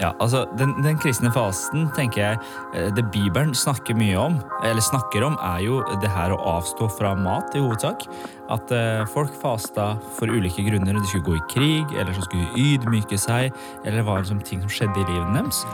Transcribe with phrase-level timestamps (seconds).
[0.00, 2.38] Ja, altså den, den kristne fasten tenker jeg
[2.72, 6.88] eh, det Bibelen snakker mye om, eller snakker om, er jo det her å avstå
[6.96, 8.06] fra mat i hovedsak.
[8.48, 10.96] At eh, folk fasta for ulike grunner.
[10.96, 13.52] De skulle gå i krig, eller så skulle de ydmyke seg,
[13.84, 15.64] eller var liksom ting som skjedde i livet deres.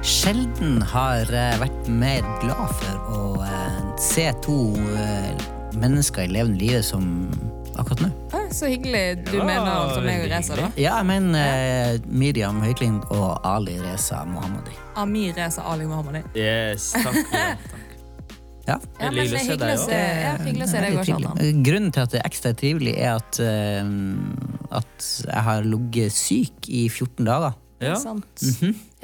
[0.00, 4.62] Sjelden har jeg vært mer glad for å eh, se to
[4.96, 7.06] eh, mennesker i levende live som
[7.78, 8.10] akkurat nå.
[8.32, 9.24] Ah, Så hyggelig.
[9.26, 10.68] Du Ja, mener altså meg og Reza, da?
[10.78, 11.46] Ja, jeg mener
[11.94, 14.76] eh, Miriam Høyklind og Ali Reza Mohammadi.
[14.96, 16.22] Amir Reza Ali Mohammadi.
[16.38, 17.18] Yes, takk.
[17.32, 17.58] takk.
[18.64, 18.78] Ja.
[18.96, 21.40] Ja, men Hyggelig å se hyggelig deg å se, ja, deg òg.
[21.66, 26.70] Grunnen til at det er ekstra trivelig, er at, uh, at jeg har ligget syk
[26.72, 27.58] i 14 dager.
[27.82, 27.96] Ja.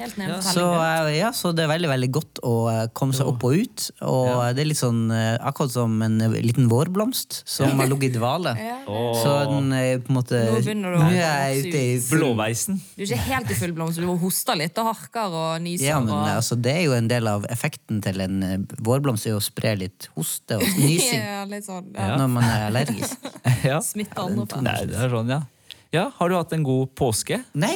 [0.01, 2.85] Helt ned Ja, på Så, eh, ja, så det er veldig veldig godt å eh,
[2.97, 3.83] komme seg opp og ut.
[4.07, 4.53] Og Ja.
[4.55, 8.17] det er litt sånn eh, akkurat som en eh, liten vårblomst som har ligget i
[8.17, 8.55] dvale.
[8.57, 8.79] Ja.
[8.87, 11.99] Så den er på en måte Nå begynner du å Nå er jeg ute i
[12.07, 12.79] full Blåveisen.
[12.95, 15.85] Du er ikke helt i full blomst, du hoster litt og harker og nyser.
[15.91, 16.25] ja, men og...
[16.39, 19.75] altså, Det er jo en del av effekten til en eh, vårblomst, er å spre
[19.77, 22.15] litt hoste og nysing ja, litt sånn, ja.
[22.17, 23.19] når man er allergisk.
[23.61, 23.77] Ja.
[23.83, 24.57] Smitte andre på.
[24.65, 25.43] Nei, det er sånn, ja.
[25.91, 27.41] Ja, Har du hatt en god påske?
[27.59, 27.75] Nei,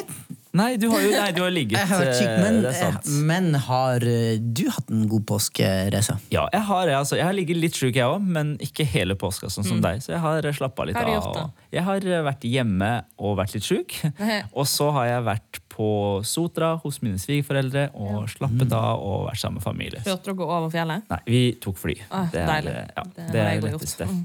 [0.56, 2.78] Nei, du har jo nei, du har ligget jeg har syk, eh, men, Det er
[2.80, 3.10] sant.
[3.28, 6.16] men har eh, du hatt en god påske, Reza?
[6.32, 9.50] Ja, jeg har, altså, jeg har ligget litt sjuk, jeg òg, men ikke hele påska,
[9.52, 10.00] sånn som deg.
[10.06, 11.28] Så jeg har slappa litt har du av.
[11.28, 13.98] og- Jeg har eh, vært hjemme og vært litt sjuk.
[14.56, 15.92] Og så har jeg vært på
[16.24, 20.00] Sotra hos mine svigerforeldre og slappet av og vært sammen med familie.
[20.08, 21.04] Hørte dere over fjellet?
[21.12, 21.98] Nei, vi tok fly.
[22.08, 22.78] Ah, det er, deilig.
[22.80, 24.08] eh, Ja, Det det er letteste.
[24.08, 24.24] Mm.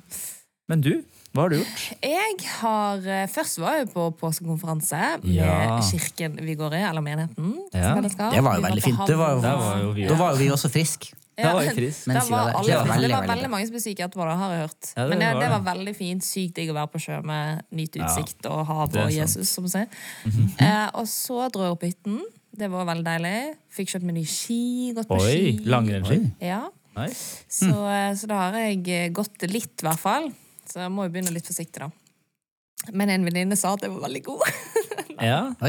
[0.70, 0.92] Men du,
[1.32, 1.82] hva har du gjort?
[2.02, 5.78] Jeg har eh, Først var jeg på påskekonferanse med Ja.
[5.86, 7.52] kirken vi går i, eller menigheten.
[7.72, 7.94] Ja.
[8.00, 9.06] Det var jo veldig fint.
[9.06, 11.12] Det var var jo vi da var jo vi også friske.
[11.40, 11.54] Ja.
[11.54, 14.60] var Da var alle, Det var veldig, mange som ble syke etterpå, det har jeg
[14.60, 14.90] hørt.
[14.96, 15.50] Ja, det Men det, var det det.
[15.54, 16.24] var veldig fint.
[16.26, 19.12] Sykt digg å være på sjø med nytt Ja, utsikt og hav det er og.
[19.14, 19.88] Jesus, som man sier.
[20.58, 22.20] eh, og så dro jeg opp hytten.
[22.60, 23.54] Det var veldig deilig.
[23.72, 24.92] Fikk kjøpt meg nye ski.
[24.98, 25.64] Gått på Oi, ski.
[25.64, 26.20] langrennsski.
[26.44, 26.60] Ja.
[26.98, 27.44] Nice.
[27.48, 30.32] Så, eh, så da har jeg gått litt, i hvert fall.
[30.70, 31.90] Så jeg må jo begynne litt forsiktig, da.
[32.96, 34.46] Men en venninne sa at jeg var veldig god.
[35.20, 35.50] Ja.
[35.60, 35.68] Oi.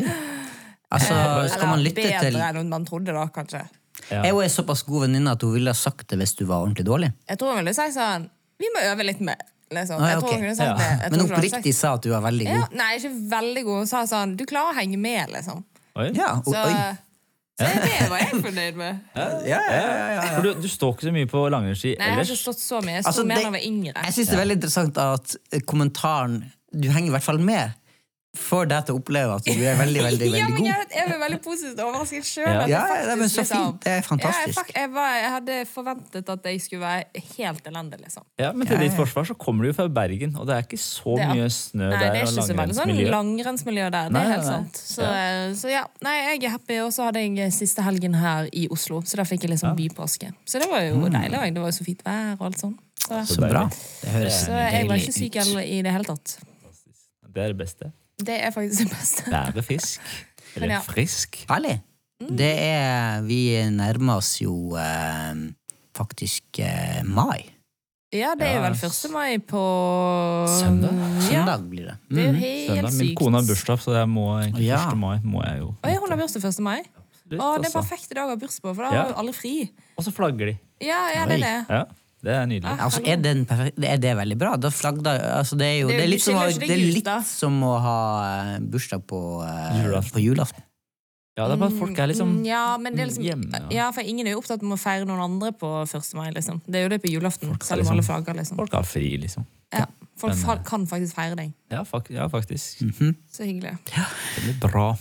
[0.96, 1.16] Altså,
[1.52, 3.66] skal man lytte bedre til enn man trodde, da, kanskje.
[4.08, 4.22] Ja.
[4.22, 6.64] Er hun en såpass god venninne at hun ville ha sagt det hvis du var
[6.64, 7.10] ordentlig dårlig?
[7.28, 8.30] Jeg tror hun ville si sånn
[8.64, 9.44] Vi må øve litt mer.
[9.72, 10.00] Liksom.
[10.00, 10.40] Ah, ja, okay.
[10.40, 10.72] hun Ja.
[10.80, 12.80] Jeg Men hun oppriktig sa at du var veldig ja, god?
[12.80, 13.84] Nei, ikke veldig god.
[13.84, 15.64] Hun sa sånn Du klarer å henge med, liksom.
[16.00, 16.10] Oi.
[16.16, 16.72] Ja, Så, oi.
[16.72, 17.11] så
[17.62, 19.02] det var jeg fornøyd med.
[19.18, 20.24] ja, ja, ja, ja.
[20.36, 22.82] For du, du står ikke så mye på langrennsski Nei, jeg har ikke stått så
[22.86, 22.98] mye.
[23.00, 23.94] Jeg sto Altså, mer da jeg var yngre.
[24.08, 25.36] Jeg syns det er veldig interessant at
[25.70, 26.38] kommentaren
[26.72, 27.74] Du henger i hvert fall med.
[28.32, 30.88] Får deg til å oppleve at du er veldig, veldig, ja, veldig men Ja, jeg,
[30.96, 32.46] jeg er veldig positivt overrasket sjøl.
[32.48, 32.62] Ja.
[32.72, 33.82] Ja, ja, men så fint.
[33.84, 34.56] Det er fantastisk.
[34.56, 38.24] Ja, jeg, jeg, var, jeg hadde forventet at jeg skulle være helt elendig, liksom.
[38.40, 40.64] Ja, men til Ja, ditt forsvar så kommer du jo fra Bergen, og det er
[40.64, 42.00] ikke så er- mye snø Nei, der.
[42.16, 43.90] det er ikke så veldig sånn langrennsmiljø.
[43.98, 44.08] der.
[44.08, 44.64] Det Nei, er helt nei, nei.
[44.64, 44.82] sant.
[44.96, 45.54] Så ja.
[45.66, 46.80] så ja, nei, jeg er happy.
[46.88, 50.32] Og så hadde jeg siste helgen her i Oslo, så da fikk jeg liksom bypåske.
[50.48, 51.10] Så det var jo Mm.
[51.20, 51.36] deilig.
[51.44, 51.54] òg.
[51.54, 52.78] Det var jo så fint vær og alt sånn.
[53.02, 53.68] Så, Så bra.
[53.68, 55.36] Det høres så jeg var ikke syk
[55.68, 56.38] i det hele tatt.
[57.28, 57.92] Det er det beste.
[58.26, 59.24] Det er faktisk det beste.
[59.32, 60.02] Bærefisk.
[60.56, 60.80] Eller ja.
[60.86, 61.46] frisk.
[61.50, 61.78] Herlig.
[62.22, 62.36] Mm.
[62.38, 63.40] Det er Vi
[63.74, 65.34] nærmer oss jo eh,
[65.98, 67.48] faktisk eh, mai.
[68.14, 69.12] Ja, det er jo vel 1.
[69.14, 69.62] mai på
[70.60, 70.92] Søndag?
[70.92, 71.96] Ja, Søndag blir det.
[72.10, 72.42] det er jo Mhm.
[72.42, 72.92] helt Søndag.
[72.92, 73.18] Min sykt.
[73.22, 74.82] kone har bursdag, så jeg må egentlig Ja.
[74.92, 74.98] 1.
[74.98, 75.76] mai må jeg jo.
[75.84, 76.60] Oi, hun har bursdag 1.
[76.60, 76.82] mai.
[77.32, 77.80] Litt, Å, det er altså.
[77.80, 79.04] perfekte dag å ha bursdag på, for da Ja.
[79.08, 79.72] har alle fri.
[79.98, 80.60] Og så flagger de.
[80.82, 81.66] Ja, ja, det er det.
[81.70, 81.86] Ja,
[82.24, 82.70] det er nydelig.
[82.78, 82.86] Ja.
[82.86, 84.56] Altså, er, den perfekt, er det veldig bra?
[84.62, 86.84] Da flagda, altså, det, er jo, Det er det, er litt som, å- det er
[86.84, 87.96] litt som å ha
[88.56, 90.64] eh, bursdag på, eh, på julaften.
[91.40, 93.62] Ja, det er bare at folk er liksom Mm, Ja, men det er liksom, hjemme,
[93.64, 93.70] ja.
[93.72, 96.14] ja, for ingen er jo opptatt med å feire noen andre på 1.
[96.20, 96.30] mai.
[96.36, 96.60] liksom.
[96.68, 98.36] Det er jo det på julaften, Folk selv om alle liksom- flagger.
[98.42, 98.58] liksom.
[98.58, 99.46] Folk har fri, liksom.
[99.74, 99.86] Ja,
[100.20, 101.54] folk Men, fa eh, kan faktisk feire deg.
[101.72, 102.84] Ja, fak ja faktisk.
[103.32, 103.78] Så hyggelig.
[103.88, 104.98] Det blir bra.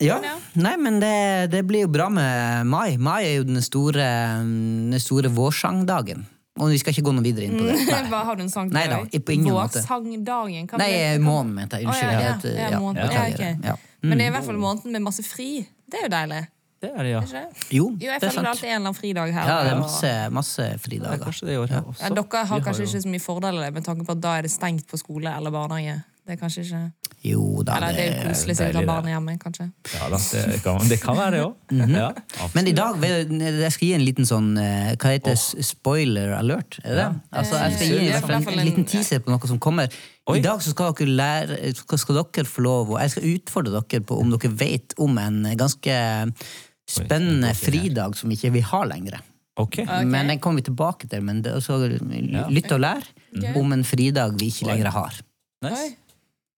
[0.00, 0.16] Ja.
[0.24, 0.36] Ja.
[0.56, 2.96] Nei, men det, det blir jo bra med mai.
[2.96, 4.04] Mai er jo den store,
[4.44, 6.26] den store vårsangdagen.
[6.60, 7.76] Og vi skal ikke gå noe videre inn på det.
[7.88, 9.80] Nei, Hva Har du en sang til Nei da, på ingen måte.
[9.80, 10.66] Vårsangdagen.
[10.68, 10.92] hva Nei
[11.22, 11.88] måneden, mente jeg.
[11.88, 12.10] Unnskyld.
[12.10, 13.10] ja, jeg ja, ja, ja.
[13.10, 13.68] Ja, ok.
[13.70, 13.76] Ja.
[14.02, 15.50] Men det er i hvert fall måneden med masse fri.
[15.90, 16.40] Det er jo deilig.
[16.80, 17.20] Det er det, ja.
[17.20, 17.64] er det?
[17.76, 19.48] Jo, Jo, jeg det er føler er alltid en eller annen fridag her.
[19.50, 21.18] Ja, det er og- masse, masse Det er fridager.
[21.46, 21.82] det år her.
[22.00, 24.42] Ja, dere har kanskje har ikke så mye fordeler med tanke på at da er
[24.42, 26.02] det stengt på skole eller barnehage.
[26.26, 29.08] Det er kanskje ikke Jo da, Eller det er jo koselig siden deilig, har barn
[29.10, 29.64] hjemme, kanskje.
[29.92, 30.18] Ja da,
[30.52, 31.54] det kan, det kan være det òg.
[31.70, 31.90] Mhm.
[31.98, 33.26] ja, Men i dag jeg
[33.60, 35.64] jeg skal gi en liten sånn eh, Hva heter det?
[35.68, 36.78] Spoiler alert?
[36.84, 37.04] Er det?
[37.04, 37.10] Ja.
[37.42, 38.70] Altså, jeg skal gi Eh, i ja, hvert fall i hvert fall en, en- en
[38.72, 39.92] liten teaser på noe som kommer.
[40.32, 40.38] Oi.
[40.38, 43.82] I dag så skal dere lære skal, skal dere få lov og Jeg skal utfordre
[43.84, 45.98] dere på om dere vet om en ganske
[46.90, 49.20] spennende fridag som ikke vi har lenger.
[49.60, 49.82] Ok.
[49.84, 50.04] Okay.
[50.08, 51.22] Men den kommer vi tilbake til.
[51.22, 51.76] Men det, så,
[52.48, 53.04] lytt og lær.
[53.60, 55.20] Om en fridag vi ikke lenger har.
[55.62, 55.96] Nice.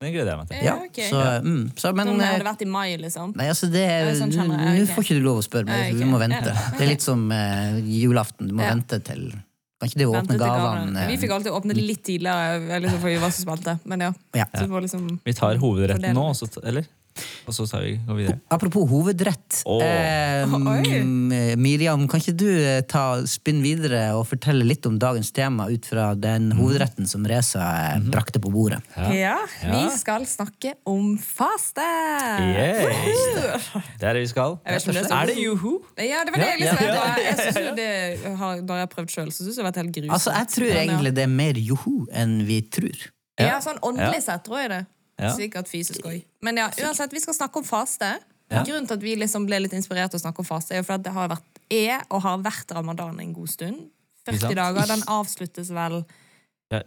[0.02, 0.64] Den gleder jeg meg til.
[0.66, 1.06] Ja, okay.
[1.12, 3.32] så, mm, så, men Som det eh, hadde vært i mai, liksom.
[3.38, 3.84] Nei, altså det
[4.19, 6.00] sånn Nå jeg, nå får ikke du lov å spørre meg, ok.
[6.00, 6.54] vi må vente.
[6.76, 8.72] Det er litt som uh, julaften, du må Ja.
[8.75, 10.72] vente til Kan ikke det åpne gavene?
[10.72, 11.06] gavene.
[11.10, 13.76] Vi fikk alltid åpne litt tidligere, liksom, for vi var så spente.
[13.84, 14.10] Men ja.
[14.43, 14.49] Ja.
[14.54, 16.43] Så det liksom Vi tar hovedretten nå, litt.
[16.43, 16.90] og så, eller?
[17.47, 18.38] Og så tar vi, går videre.
[18.55, 19.62] Apropos hovedrett.
[19.69, 19.82] Oh.
[19.82, 25.69] Eh, Miriam, kan ikke du eh, ta spinn videre og fortelle litt om dagens tema
[25.70, 28.81] ut fra den hovedretten som Reza eh, brakte på bordet?
[29.12, 29.37] ja.
[29.62, 31.87] vi skal snakke om faste!
[32.53, 33.69] Yes.
[34.00, 34.59] Det er det vi skal.
[34.67, 35.76] Jeg vet er det joho?
[35.99, 37.17] Ja, det var det jeg liksom ja, ja.
[37.23, 37.91] Jeg synes jo det
[38.38, 40.14] har, Når jeg har prøvd sjøl, så syns jeg det har vært helt grusomt.
[40.17, 43.06] Altså, Jeg tror egentlig det er mer joho enn vi tror.
[43.41, 44.82] Ja, sånn åndelig sett tror jeg det.
[45.20, 45.32] Ja.
[45.37, 46.23] Sikkert fysisk òg.
[46.43, 48.14] Men ja, uansett, vi skal snakke om faste.
[48.53, 48.62] Ja.
[48.67, 50.93] Grunnen til at vi liksom ble litt inspirert til å snakke om faste, er jo
[50.93, 53.88] at det har vært, er og har vært ramadan en god stund.
[54.29, 54.87] 40 dager.
[54.93, 56.05] Den avsluttes vel
[56.73, 56.82] Ja.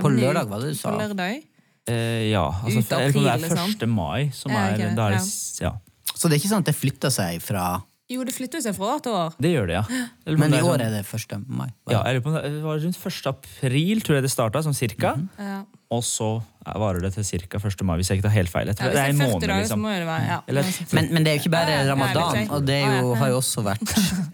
[0.00, 0.90] På lørdag, var det du sa?
[0.92, 1.42] På lørdag.
[1.88, 3.70] Eh, ja, altså, Ut april, det er liksom.
[3.80, 3.88] 1.
[3.88, 5.22] mai som Ja, er, ok, da er det,
[5.60, 5.70] ja.
[5.70, 6.14] ja.
[6.14, 7.64] Så det er ikke sånn at det flytter seg fra
[8.10, 9.34] Jo, det flytter seg fra år til år.
[9.38, 9.82] Det gjør det, ja.
[10.26, 11.44] Eller Men i år sånn- er det 1.
[11.46, 11.68] mai.
[11.88, 13.26] Ja, jeg lurer på om det var rundt 1.
[13.30, 15.12] april, tror jeg det starta, sånn cirka.
[15.16, 15.28] Mhm.
[15.38, 15.60] Ja.
[15.90, 17.58] Og så varer det til ca.
[17.58, 17.82] 1.
[17.86, 18.66] mai, hvis jeg ikke tar helt feil.
[18.66, 19.82] Jeg Ja, tror hvis det er en 40 måned, dager, liksom.
[19.82, 20.40] det være ja.
[20.48, 22.50] Eller- Men, men det er jo ikke bare Ja, ja, ja, ramadan.
[22.50, 23.80] Og det er jo, har jo også vært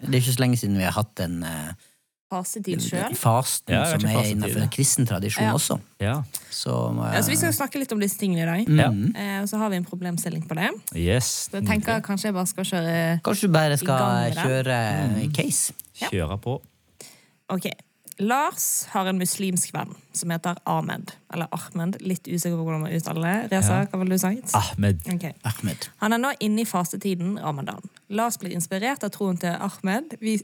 [0.00, 1.44] Det er ikke så lenge siden vi har hatt en
[2.26, 3.14] eh, Fasetid sjøl.
[3.14, 4.64] fasten Ja, som er innenfor ja.
[4.64, 5.54] en kristen tradisjon Ja.
[5.54, 5.78] også.
[6.00, 6.22] Ja.
[6.50, 7.14] Så, uh...
[7.14, 8.76] Ja, så vi skal snakke litt om disse tingene i dag.
[8.78, 8.90] ja.
[8.90, 9.14] mm.
[9.16, 10.70] Eh, og så har vi en problemstilling på det.
[10.94, 11.48] Yes.
[11.50, 14.78] Så jeg tenker kanskje jeg bare skal kjøre Kanskje du bare skal kjøre
[15.16, 15.32] mm.
[15.34, 15.72] case?
[16.10, 16.60] Kjøre på.
[17.48, 17.70] Ok.
[18.18, 21.12] Lars har en muslimsk venn som heter Ahmed.
[21.34, 21.98] Eller Ahmed.
[22.00, 23.52] Litt usikker på hvordan man uttaler det.
[23.52, 23.86] Reza, Ja.
[23.92, 24.54] hva ville du sagt?
[24.56, 25.02] Ahmed.
[25.14, 25.32] Okay.
[25.44, 25.88] Ahmed.
[26.00, 27.82] Han er nå inne i fastetiden ramadan.
[28.08, 30.16] Lars blir inspirert av troen til Ahmed.
[30.20, 30.38] Vi,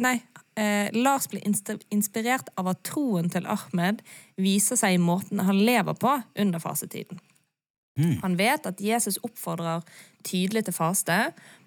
[0.00, 0.16] nei,
[0.56, 1.44] eh, Lars blir
[1.90, 4.02] inspirert av at troen til Ahmed
[4.40, 7.20] viser seg i måten han lever på under fasetiden.
[8.22, 9.84] Han vet at Jesus oppfordrer
[10.26, 11.18] tydelig til faste,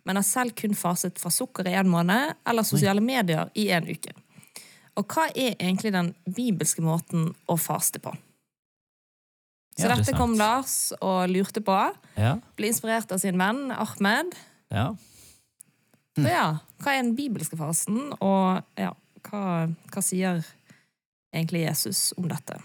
[0.04, 3.88] men har selv kun faset fra sukker i en måned eller sosiale medier i en
[3.88, 4.12] uke.
[4.98, 8.12] Og hva er egentlig den bibelske måten å faste på?
[9.78, 11.78] Så Ja, dette kom Lars og lurte på.
[12.18, 12.40] Ja.
[12.58, 14.36] Ble inspirert av sin venn Ahmed.
[14.72, 14.96] ja.
[16.26, 16.48] Så ja,
[16.82, 18.94] hva er den bibelske fasen, og ja,
[19.28, 19.44] hva,
[19.94, 20.42] hva sier
[21.36, 22.58] egentlig Jesus om dette?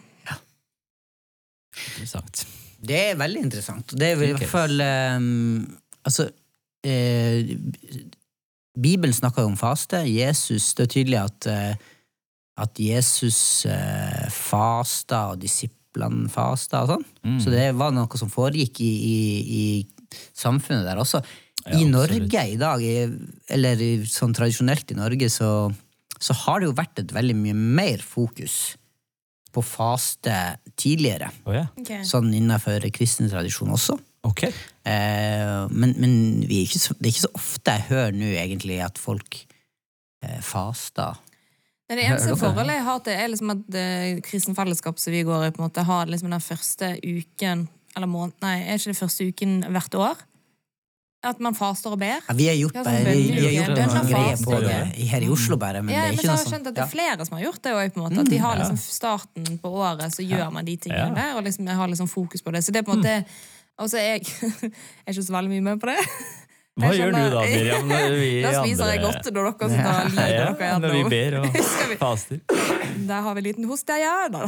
[1.73, 2.45] Interessant.
[2.83, 3.95] Det er veldig interessant.
[3.97, 5.63] Det er i hvert fall um,
[6.03, 6.27] Altså
[6.85, 7.53] eh,
[8.83, 10.03] Bibelen snakker jo om faste.
[10.09, 11.75] Jesus, Det er tydelig at, eh,
[12.59, 17.07] at Jesus eh, fasta, og disiplene fasta og sånn.
[17.23, 17.39] Mm.
[17.45, 19.19] Så det var noe som foregikk i, i,
[19.61, 19.65] i
[20.35, 21.23] samfunnet der også.
[21.67, 21.87] Ja, I.
[21.87, 22.83] Norge i dag,
[23.55, 25.49] eller sånn tradisjonelt i Norge, så,
[26.19, 28.77] så har det jo vært et veldig mye mer fokus
[29.53, 30.35] på faste
[30.81, 31.29] tidligere.
[31.45, 31.67] Å ja.
[32.09, 33.99] Sånn innenfor kristen tradisjon også.
[34.27, 34.55] Okay.
[34.87, 36.15] Eh, men men
[36.47, 39.39] vi er ikke så, det er ikke så ofte jeg hører nå egentlig at folk
[40.23, 41.19] eh, faster.
[41.91, 45.25] Det, det eneste forholdet jeg har til, er liksom at uh, kristen fellesskap som vi
[45.29, 48.95] går i, på en måte har liksom den første uken Eller måned, nei, er ikke
[48.95, 50.23] det første uken hvert år?
[51.23, 52.19] At man faster og ber?
[52.27, 54.79] Ja, vi har gjort, Ja, bare, sånn vi, vi har gjort noen greier på det
[55.13, 55.83] her i Oslo, bare.
[55.87, 56.91] Men ja, det er men ikke så noe har jeg sånn skjønt at det er
[56.91, 58.03] flere som har gjort det òg.
[58.25, 61.15] At de har liksom starten på året, så gjør man de tingene Ja.
[61.21, 61.37] der.
[61.39, 62.65] Og liksom, jeg har liksom fokus på det.
[62.67, 63.25] Så det er på en måte
[63.81, 64.27] Og så er jeg
[64.67, 66.01] er ikke så veldig mye med på det.
[66.73, 67.89] Hva Jeg gjør du da, Miriam?
[67.89, 71.03] Når vi Da spiser jeg godt når dere sitter og lider Ja, dere når vi
[71.13, 71.59] ber og
[72.03, 72.39] faster.
[73.09, 74.15] Der har vi en liten host, ja.
[74.33, 74.47] da.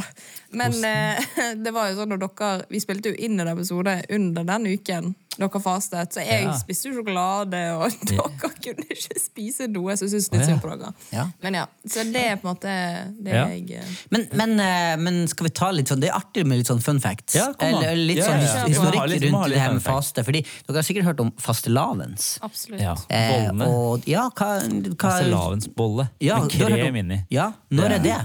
[0.51, 1.21] Men eh,
[1.65, 5.13] det var jo sånn når dere Vi spilte jo inn en episode under den uken
[5.37, 6.53] dere fastet, så jeg Ja.
[6.57, 10.71] spiste jo sjokolade, og dere kunne ikke spise noe, så jeg syns litt synd på
[10.73, 10.93] dere.
[11.11, 11.25] Ja.
[11.43, 12.75] Men ja, så det er på en måte
[13.23, 13.45] det Ja.
[13.51, 16.57] jeg eh, Men, men, eh, men skal vi ta litt sånn Det er artig med
[16.61, 17.35] litt sånn fun facts.
[17.35, 18.65] Ja, eller, eller litt Ja, sånn ja, ja.
[18.69, 20.23] historikk rundt det her med faste.
[20.23, 22.39] Fordi dere har sikkert hørt om fastelavns.
[22.45, 22.81] Absolutt.
[22.81, 22.95] Ja.
[23.09, 23.67] Eh, Bollene.
[23.67, 24.59] og ja, hva,
[24.95, 27.19] hva Fastelavnsbolle Ja, med krem inni.
[27.33, 28.17] Ja, når er det?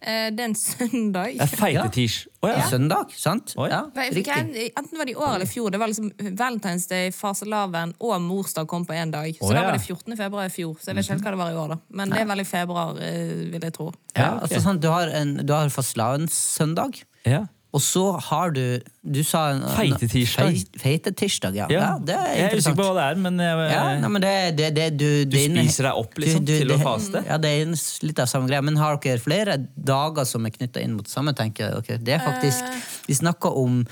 [0.00, 1.36] Eh, det er en søndag.
[1.38, 2.16] Det er feitetirs.
[2.42, 2.62] Å ja.
[2.70, 3.54] Søndag, sant?
[3.58, 4.26] Oh, Ja, Nei, riktig.
[4.30, 5.70] jeg- Enten var det i år eller i fjor.
[5.74, 9.32] Det var liksom Valentine's Day, fastelavn og morsdag kom på én dag.
[9.34, 10.16] Så Å, da var det 14.
[10.16, 10.76] februar i fjor.
[10.78, 11.78] Så jeg vet ikke helt hva det var i år, da.
[11.90, 13.92] Men det er vel i februar, eh, vil jeg tro.
[14.14, 14.42] Ja, Ja, ok.
[14.48, 17.46] altså sånn, du har, en, du har fastelavnssøndag, ja.
[17.72, 20.56] Og så har du Du sa en- Feitetirsdag.
[20.80, 21.66] Feite tirsdag, ja.
[21.68, 21.98] ja.
[21.98, 24.56] Det er jeg er usikker på hva det er, men jeg, Ja, nei, men det,
[24.56, 27.24] det, det, du, du spiser deg opp liksom, du- du- til å faste?
[27.28, 27.72] Ja, det er
[28.08, 28.62] litt av samme greia.
[28.64, 31.34] Men har dere flere dager som er knytta inn mot det samme?
[31.36, 31.76] tenker jeg?
[31.82, 32.80] Ok, Det er faktisk Eh.
[33.08, 33.84] Vi snakker om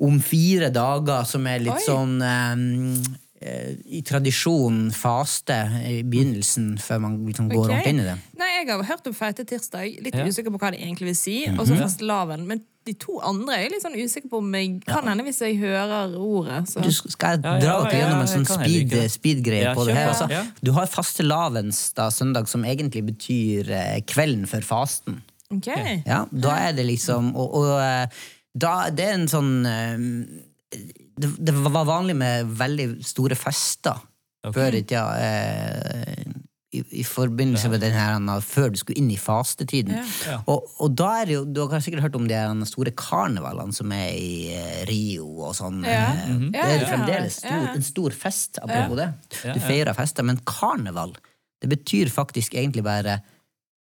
[0.00, 1.84] om fire dager som er litt Oi.
[1.84, 5.54] sånn eh, i tradisjonen faste
[5.88, 7.72] i begynnelsen, før man liksom går okay.
[7.78, 8.16] ordentlig inn i det.
[8.36, 9.94] Nei, jeg har hørt om feite tirsdag.
[10.04, 10.26] Litt Ja.
[10.28, 11.36] usikker på hva det egentlig vil si.
[11.54, 12.44] Og så fastelavn.
[12.46, 15.40] Men de to andre er jeg litt sånn usikker på om jeg kan hende hvis
[15.40, 16.68] jeg hører ordet.
[16.68, 16.82] Så.
[16.84, 19.94] Du skal jeg Ja, ja, dra dere gjennom en sånn speed- speed-greie Ja, på det
[19.96, 20.08] her.
[20.12, 20.42] Altså, Ja.
[20.62, 25.22] Du har fastelavns da, søndag, som egentlig betyr eh, kvelden før fasten.
[25.50, 25.66] Ok.
[26.06, 28.06] Ja, da er det liksom Og, og eh,
[28.54, 30.78] da det er en sånn eh,
[31.20, 33.98] det, det var vanlig med veldig store fester
[34.44, 34.54] okay.
[34.56, 35.06] før i tida.
[35.20, 36.38] Eh,
[36.70, 39.96] i, I forbindelse med den her før du skulle inn i fastetiden.
[39.96, 40.04] Ja.
[40.28, 40.36] Ja.
[40.52, 43.90] Og, og da er det jo, Du har sikkert hørt om de store karnevalene som
[43.94, 45.82] er i eh, Rio og sånn.
[45.82, 46.12] Ja.
[46.28, 46.52] Mm -hmm.
[46.54, 46.86] Det er ja.
[46.92, 47.74] fremdeles stor, Ja.
[47.74, 49.12] en stor fest, apropos det.
[49.54, 51.16] Du feirer fester, men karneval
[51.60, 53.20] det betyr faktisk egentlig bare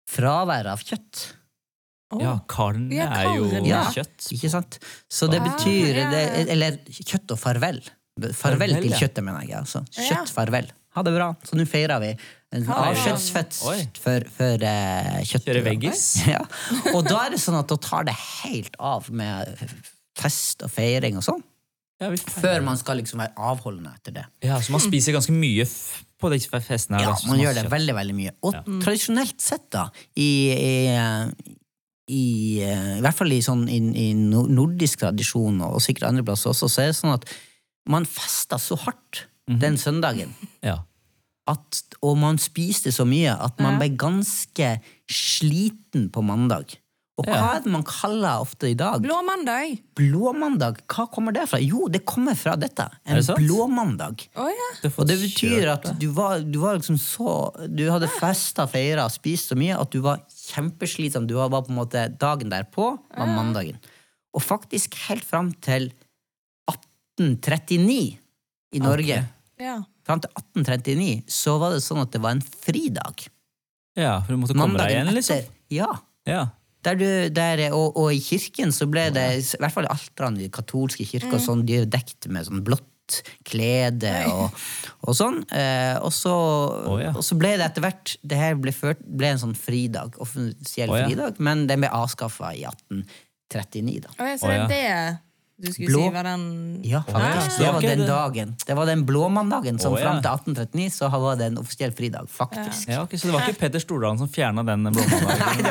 [0.09, 1.36] fravær av kjøtt.
[2.13, 2.19] Å.
[2.23, 3.81] Ja, karn Ja, er jo ja.
[3.91, 4.29] kjøtt.
[4.31, 4.77] Ikke sant?
[5.11, 6.23] Så det Ah, betyr det.
[6.53, 7.81] Eller kjøtt og farvel.
[8.17, 8.99] Farvel, Farvel, til ja.
[9.03, 9.57] kjøttet, mener jeg.
[9.59, 9.83] Altså.
[9.97, 10.05] Ja.
[10.09, 10.69] Kjøtt, farvel.
[10.97, 11.27] Ha det bra.
[11.45, 12.13] Så nå feirer vi
[12.73, 13.59] avskjedsfest
[14.01, 15.51] for, for uh, kjøttet.
[15.51, 16.05] Kjøre veggis.
[16.33, 16.39] Ja.
[16.95, 19.61] Og da er det sånn at da tar det helt av med
[20.17, 21.43] fest og feiring og sånn.
[22.01, 24.25] Ja, Før man skal liksom være avholdende etter det.
[24.45, 26.99] ja, så man spiser ganske mye f på de festene.
[27.01, 28.33] Ja, man gjør det veldig, veldig mye.
[28.45, 29.87] Og tradisjonelt sett, da,
[30.17, 30.71] i, i,
[32.07, 36.69] i, i hvert fall i, sånn, i, i nordisk tradisjon, og sikkert andre plasser også,
[36.71, 37.27] så er det sånn at
[37.91, 40.33] man festa så hardt den søndagen,
[40.63, 40.81] Ja.
[41.47, 44.73] at, og man spiste så mye, at man ble ganske
[45.07, 46.75] sliten på mandag.
[47.17, 47.45] Og hva Ja.
[47.57, 49.01] er det man kaller ofte i dag?
[49.01, 49.79] Blå mandag.
[49.97, 50.77] Blåmandag.
[50.87, 51.57] Hva kommer det fra?
[51.59, 52.85] Jo, det kommer fra dette.
[53.05, 53.39] Er En det sant?
[53.39, 54.27] blåmandag.
[54.37, 54.67] Oh, ja.
[54.83, 59.09] Det Og det betyr at du var, du var liksom så Du hadde festa, feira,
[59.09, 61.25] spist så mye at du var kjempeslitsom.
[61.27, 63.79] Du var på en måte Dagen derpå var mandagen.
[64.35, 65.91] Og faktisk helt fram til
[66.69, 68.17] 1839
[68.73, 69.23] i Norge.
[69.59, 69.79] ja.
[70.07, 73.25] Fram til 1839 så var det sånn at det var en fridag.
[73.97, 75.35] Ja, for du måtte komme deg igjen, liksom.
[75.41, 75.49] etter.
[75.73, 75.89] Ja.
[76.25, 76.45] Ja.
[76.85, 80.45] Der du, der, og, og i kirken så ble det, i hvert fall i altrene
[80.45, 84.55] i katolske kirker, sånn, de er dekt med sånn blått klede og,
[85.07, 85.39] og sånn.
[85.55, 86.33] Eh, og, så,
[87.01, 87.13] ja.
[87.15, 90.91] og så ble det etter hvert Det her ble, ført, ble en sånn fridag, offisiell
[90.91, 91.07] oh, ja.
[91.07, 94.13] fridag, men den ble avskaffa i 1839, da.
[94.17, 94.83] Oh, ja, så det er det
[95.57, 96.41] du skulle Blå- si hva den
[96.85, 97.55] Ja, faktisk.
[97.59, 97.63] Ah.
[97.63, 98.55] Det var den dagen.
[98.67, 100.05] Det var den blåmandagen som oh, ja.
[100.05, 102.87] fram til 1839 så var det en offisiell fridag, faktisk.
[102.89, 105.65] ja, okay, Så det var ikke Petter Stordalen som fjerna den blåmandagen?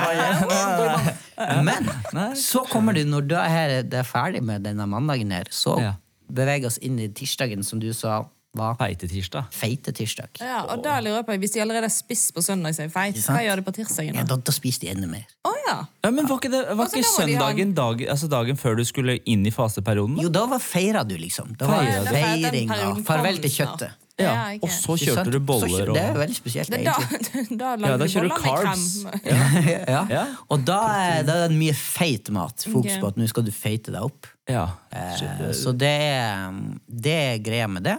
[2.13, 5.79] Men så kommer du, når det er, det er ferdig med denne mandagen her, så
[5.81, 5.93] Ja.
[6.33, 8.25] beveger oss inn i tirsdagen, som du sa
[8.57, 9.51] var Feitetirsdag.
[9.53, 10.41] feite tirsdag.
[10.41, 12.93] Ja, og da lurer jeg på, Hvis de allerede har spist på søndag, så er
[12.95, 14.17] feit, hva gjør de på tirsdagen?
[14.17, 14.37] Ja, da?
[14.37, 15.27] da, spiser de enda mer.
[15.45, 15.77] Oh, ja.
[16.05, 17.77] Ja, men Var ikke, det, var ikke søndagen en...
[17.77, 20.19] dag, altså dagen før du skulle inn i faseperioden?
[20.23, 21.55] Jo, da var feira du, liksom.
[21.59, 22.17] Da var Feira det du.
[22.17, 24.03] feiring Den og perioden farvel til kjøttet.
[24.17, 24.59] Ja, okay.
[24.65, 27.59] Og så kjørte du boller og Det er veldig spesielt, Det, da, egentlig.
[27.61, 28.87] da Ja, da kjører du carbs.
[29.93, 30.01] Ja.
[30.09, 30.23] Ja.
[30.49, 32.65] Og da er, da er det mye feit mat.
[32.65, 33.03] Fokus Ok.
[33.03, 34.31] på at nå skal du feite deg opp.
[34.49, 34.63] Ja.
[34.89, 36.49] Eh, Så det er,
[36.89, 37.99] det er greia med det.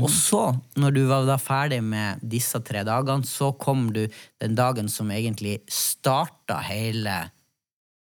[0.00, 0.46] Og så,
[0.80, 4.06] når du var da ferdig med disse tre dagene, så kom du
[4.40, 7.26] den dagen som egentlig starta hele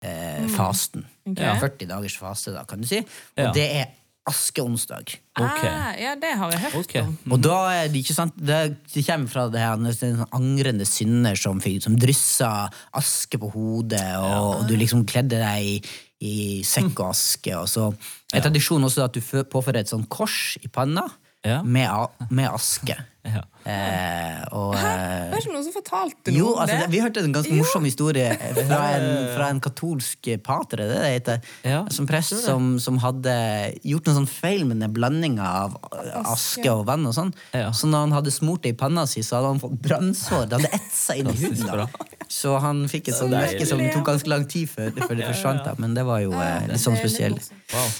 [0.06, 1.08] eh, fasten.
[1.26, 1.42] Okay.
[1.48, 3.00] Ja, 40 dagers faste, da, kan du si.
[3.02, 3.52] Og Ja.
[3.56, 3.88] det er
[4.28, 5.14] askeonsdag.
[5.38, 5.70] Okay.
[5.70, 7.04] Ah, ja, det har jeg hørt okay.
[7.06, 7.36] om.
[7.36, 8.58] Og da er det ikke sant Det,
[8.90, 12.52] det kommer fra det her sånn angrende synder som, som dryssa
[12.98, 15.78] aske på hodet, og, og du liksom kledde deg i,
[16.26, 16.36] i
[16.68, 17.54] sekk og aske.
[17.60, 17.92] Og så
[18.34, 21.08] er tradisjonen også at du påfører et sånt kors i panna
[21.46, 21.62] Ja.
[21.64, 21.88] med,
[22.34, 22.98] med aske.
[23.28, 23.44] Ja.
[23.68, 24.84] Eh, og eh,
[25.28, 26.86] Det var ikke noen som fortalte noe jo, om altså, det.
[26.86, 31.02] det, vi hørte en ganske morsom historie fra en, fra en katolsk pater, er det
[31.02, 31.54] det heter?
[31.68, 33.36] Ja, som prest som, som hadde
[33.84, 35.76] gjort noen sånn feil med den blandinga av
[36.24, 37.06] aske og vann.
[37.10, 37.34] og sånn.
[37.52, 37.74] Ja.
[37.76, 40.48] Så når han hadde smurt det i panna si, så hadde han fått brannsår.
[40.48, 41.88] Det hadde etsa inn i huden.
[42.28, 45.64] Så han fikk et sånt merke som tok ganske lang tid før, før det forsvant.
[45.64, 45.76] da.
[45.80, 47.52] Men det var jo eh, litt sånn det er spesielt.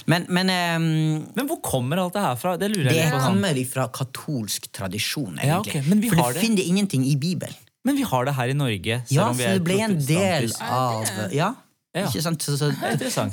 [0.08, 0.76] Men, men eh,
[1.36, 2.56] Men hvor kommer alt det her fra?
[2.60, 3.20] Det lurer jeg litt på.
[3.22, 3.38] sånn.
[3.38, 5.82] kommer fra katolsk tradisjon, Ja, egentlig.
[5.82, 6.42] ok, men vi For du det.
[6.44, 7.56] finner ingenting i Bibelen.
[7.84, 8.94] Men vi har det her i Norge.
[9.06, 11.54] selv Ja, om vi så det ble en del av Ja,
[11.96, 12.06] Ja.
[12.06, 12.42] ikke sant?
[12.44, 12.68] Så, så,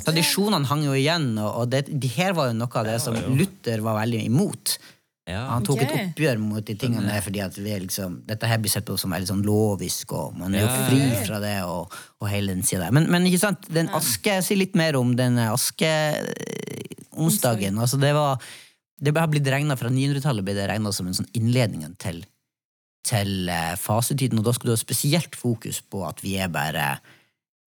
[0.02, 3.14] tradisjonene hang jo igjen, og, og det, de her var jo noe av det som
[3.36, 4.78] Luther var veldig imot.
[5.26, 5.40] Ja.
[5.50, 5.90] Han tok okay.
[5.90, 8.94] et oppgjør mot de tingene der, fordi at vi liksom, dette her blir sett på
[8.98, 11.90] som veldig sånn lovisk, og man er jo fri fra det, og,
[12.22, 12.92] og hele den siden der.
[12.94, 17.74] Men, men ikke sant, den aske, sier litt mer om den askeonsdagen.
[17.82, 18.38] Altså, det var
[19.00, 22.22] det har blitt regnet, Fra 900-tallet ble det regna som en sånn innledningen til,
[23.06, 26.88] til eh, fasetiden, og da skulle du ha spesielt fokus på at vi er bare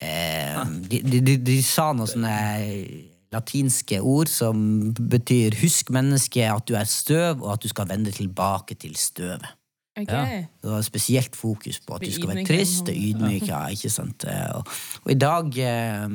[0.02, 0.58] eh,
[0.90, 6.66] de, de, de, de sa noe sånn eh, latinske ord som betyr 'husk mennesket at
[6.66, 9.54] du er støv, og at du skal vende tilbake til støvet'.
[10.00, 10.40] Okay.
[10.40, 10.44] Ja.
[10.62, 13.48] Det var spesielt fokus på at du skal være trist og ydmyk.
[13.48, 14.24] Ja, ikke sant?
[14.24, 14.66] Eh, Og,
[15.04, 16.08] og i dag eh,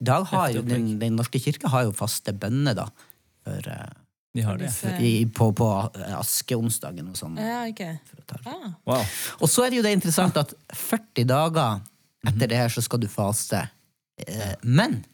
[0.00, 2.86] I dag har jo den, den norske kirke har jo faste bønner, da.
[3.46, 3.94] For, eh,
[4.36, 4.68] De har det.
[5.00, 5.66] I, på, på
[6.18, 7.38] askeonsdagen og sånn.
[7.40, 7.84] Ja, ok.
[8.10, 8.52] for å ta det.
[8.52, 8.74] Ah.
[8.90, 9.04] Wow.
[9.40, 11.80] Og så er det jo det interessant at 40 dager
[12.26, 13.62] etter det her så skal du faste.
[14.26, 15.04] Eh, Men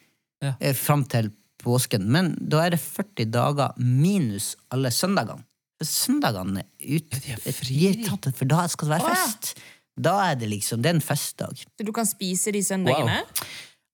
[0.42, 0.54] Ja.
[0.60, 1.30] eh, fram til
[1.62, 2.08] påsken.
[2.10, 5.44] Men da er det 40 dager minus alle søndagene.
[5.82, 8.32] Søndagene er ja, de er fri.
[8.34, 9.52] for da skal det være fest.
[9.98, 11.62] Da er det liksom, det er en festdag.
[11.78, 13.20] Så du kan spise de søndagene?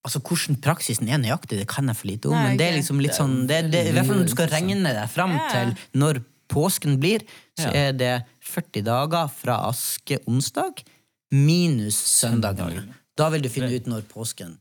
[0.07, 2.35] Altså, Hvordan praksisen er nøyaktig, det kan jeg for lite om.
[2.37, 4.49] Nei, men det er liksom litt sånn det, det, I hvert fall når du skal
[4.53, 5.49] regne deg fram Ja.
[5.53, 7.25] til når påsken blir,
[7.59, 7.89] så Ja.
[7.89, 10.85] er det 40 dager fra aske onsdag
[11.33, 12.95] minus søndagene.
[13.19, 14.57] Da vil du finne ut når påsken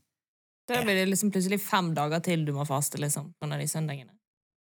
[0.68, 3.64] Da blir det liksom plutselig fem dager til du må faste, liksom, på av de
[3.66, 4.10] søndagene.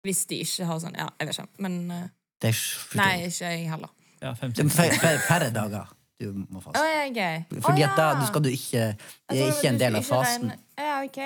[0.06, 1.48] Hvis de ikke har sånn Ja, jeg vet ikke.
[1.60, 2.08] Men eh,
[2.42, 3.90] det er Nei, ikke jeg heller.
[4.22, 4.70] Ja, Det er 50.
[4.76, 5.88] fær- fær- færre dager
[6.22, 6.80] du må faste.
[6.80, 7.62] ja, okay.
[7.62, 10.52] Fordi Å, at da du skal du ikke Det er ikke en del av fasen.
[10.80, 11.20] Ja, ok.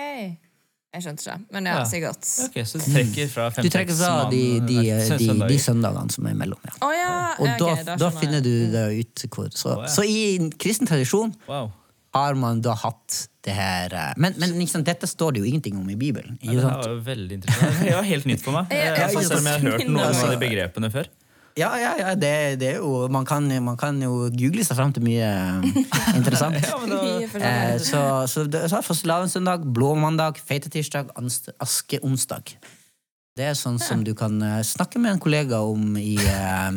[0.90, 1.36] Jeg skjønte ikke.
[1.54, 1.84] Men ja, Ja.
[1.86, 2.26] sikkert.
[2.48, 4.78] Ok, Så du trekker fra Du trekker fra de, de,
[5.22, 6.58] de, de søndagene som er imellom.
[6.66, 6.74] Ja.
[6.82, 7.12] Oh, ja!
[7.38, 9.92] Og da, okay, da da finner du det ut hvor Så, oh, ja.
[9.94, 11.70] så i kristen tradisjon Wow.
[12.18, 15.78] har man da hatt det her eh, Men, men liksom, dette står det jo ingenting
[15.78, 16.40] om i Bibelen.
[16.42, 16.90] Ja, Ikke det her sant?
[16.90, 17.80] var veldig interessant.
[17.86, 18.74] Det var helt nytt for meg.
[18.74, 21.14] Jeg, jeg, jeg, jeg, jeg, jeg, jeg har hørt noen av de begrepene før.
[21.60, 24.94] Ja, ja, ja, det, det er jo man kan, man kan jo google seg fram
[24.96, 25.82] til mye eh,
[26.20, 26.60] interessant.
[26.64, 27.00] Ja, da,
[27.30, 31.12] Eh, så så, det, så fastelavnssøndag, blåmandag, feitetirsdag,
[31.60, 32.56] askeonsdag.
[33.38, 36.70] Det er sånn som du kan eh, snakke med en kollega om i eh,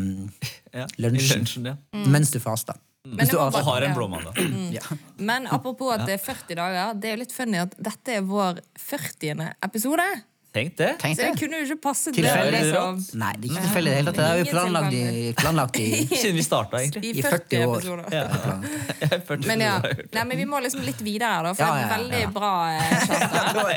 [1.03, 1.43] Lunsjen.
[1.43, 1.77] lunsjen ja.
[1.93, 2.79] mens du faster.
[3.03, 3.51] Men Mens du var.
[3.51, 4.37] Og har en blåmandag.
[4.71, 4.83] Ja.
[5.19, 8.23] Men apropos at det er 40 dager, det er jo litt funny at dette er
[8.29, 9.43] vår 40.
[9.67, 10.07] episode.
[10.53, 10.89] Tenk det.
[11.01, 11.39] Tenk Så det det.
[11.41, 12.33] kunne jo ikke passe til det.
[12.53, 12.99] liksom.
[13.17, 14.19] Nei, det er ikke tilfeldig i det hele tatt.
[14.19, 17.03] Det har vi planlagt i, planlagt i, Siden vi starta, egentlig.
[17.09, 17.77] I i 40, 40 år.
[17.79, 18.05] episoder.
[18.13, 19.17] Ja.
[19.31, 21.81] 40 Men ja, jeg nei, men vi må liksom litt videre da, for Ja, det
[21.81, 22.51] ja, er veldig bra.
[22.69, 22.83] eh,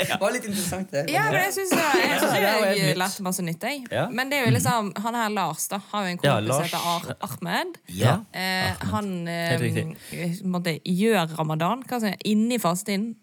[0.11, 1.05] Det var litt interessant, det.
[1.15, 2.99] Ja, men jeg syns jeg, jeg, jeg nytt.
[3.05, 3.63] lærte masse nytt.
[3.71, 4.05] Jeg.
[4.19, 6.89] Men det er jo liksom han her Lars da har jo en kompis som heter
[6.91, 7.79] Ar Ahmed.
[7.95, 8.17] Ja.
[8.35, 11.87] Eh, han eh, måte, gjør ramadan.
[11.87, 12.21] Hva sier jeg?
[12.35, 13.13] Inni fastetiden.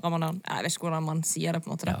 [0.00, 0.40] Ramadan.
[0.48, 1.60] Jeg vet ikke hvordan man sier det.
[1.66, 2.00] på en måte da.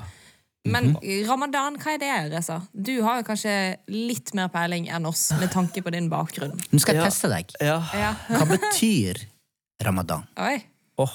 [0.64, 1.26] Men Mhm.
[1.26, 2.60] ramadan, hva er det, Reza?
[2.72, 6.54] Du har jo kanskje litt mer peiling enn oss med tanke på din bakgrunn.
[6.70, 7.50] Nå skal jeg teste deg.
[7.60, 7.80] Ja.
[7.92, 8.12] Ja.
[8.28, 9.24] Hva betyr
[9.82, 10.22] ramadan?
[10.38, 10.62] Oi.
[10.98, 11.10] Oh,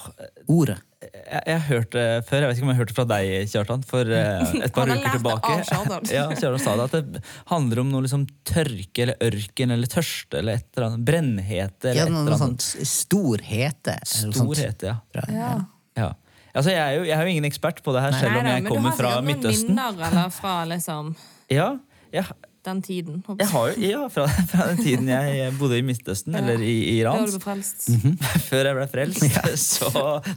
[0.49, 0.81] Ordet.
[0.99, 4.53] jeg, jeg hørte før, jeg vet ikke om jeg hørte fra deg, Kjartan, for eh,
[4.65, 5.53] et par uker tilbake.
[5.71, 6.09] av.
[6.11, 10.39] Ja, Kjartan sa det at det handler om noe liksom tørke eller ørken eller tørste
[10.41, 11.05] eller et eller annet.
[11.07, 12.61] Brennhete Ja, eller et eller annet.
[12.67, 13.95] sånt storhete.
[13.95, 14.57] eller noe sånt.
[14.57, 14.97] Storhet, ja.
[15.31, 15.53] Ja.
[15.95, 16.13] ja.
[16.57, 18.47] Altså, jeg, er jo, jeg er jo ingen ekspert på det her, selv Nei, om
[18.47, 19.75] nei, jeg men du har fra sikkert noen Midtøsten.
[19.75, 21.11] minner eller fra liksom
[21.53, 21.67] Ja,
[22.15, 22.25] jeg,
[22.67, 23.21] den tiden.
[23.39, 26.99] jeg har jo, ja fra, fra den tiden jeg bodde i Midtøsten, eller i i
[27.01, 27.25] Iran.
[27.25, 27.87] Før du frelst.
[28.49, 29.25] Før jeg ble frelst,
[29.77, 29.91] så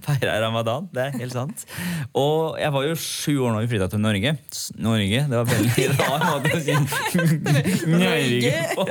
[0.06, 0.88] feira jeg ramadan.
[0.94, 1.66] Det er helt sant.
[2.16, 4.34] Og jeg var jo sju år da vi flytta til Norge.
[4.80, 6.74] Norge, Det var veldig rar måte å si
[7.90, 8.86] Norge på.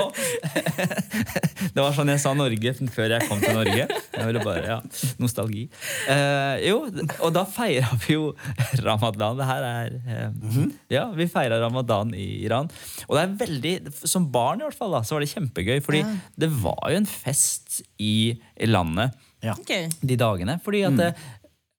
[1.74, 3.88] Det var sånn jeg sa Norge før jeg kom til Norge.
[3.90, 4.78] Jeg ville bare, ja,
[5.22, 5.66] Nostalgi.
[6.10, 6.80] Uh, jo,
[7.24, 8.32] og da feira vi jo
[8.86, 9.38] ramadan.
[9.40, 10.60] Det her er eh,
[10.92, 12.70] Ja, vi feira ramadan i Iran.
[13.08, 13.74] Og det er veldig,
[14.08, 15.80] som barn i hvert fall, da, så var det kjempegøy.
[15.86, 16.16] Fordi Ja.
[16.38, 19.14] det var jo en fest i landet
[19.44, 19.72] Ok.
[20.02, 20.60] de dagene.
[20.64, 21.16] Fordi at det,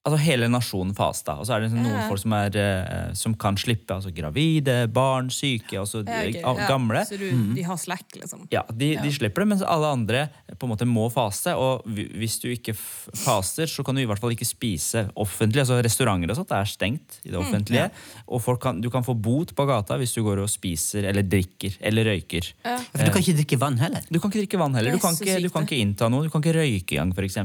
[0.01, 1.35] altså hele nasjonen fasta.
[1.37, 2.07] Og så er det liksom noen Ja.
[2.09, 3.93] folk som, er, eh, som kan slippe.
[3.93, 6.67] Altså gravide, barn, syke, altså Ja, okay.
[6.67, 7.03] gamle.
[7.03, 7.05] Ja.
[7.05, 8.47] Så du, de har slekk, liksom?
[8.49, 10.23] Ja, de, de slipper det, mens alle andre
[10.57, 11.53] på en måte må faste.
[11.53, 15.61] Og hvis du ikke faster, så kan du i hvert fall ikke spise offentlig.
[15.61, 17.91] altså Restauranter og sånt er stengt i det offentlige.
[18.27, 21.21] Og folk kan, du kan få bot på gata hvis du går og spiser eller
[21.21, 22.49] drikker eller røyker.
[22.65, 22.79] Ja.
[22.89, 24.01] For du kan ikke drikke vann heller.
[24.09, 24.97] Du kan ikke drikke vann heller.
[24.97, 26.25] Du kan ikke, du kan ikke innta noe.
[26.25, 27.37] Du kan ikke røyke engang, f.eks.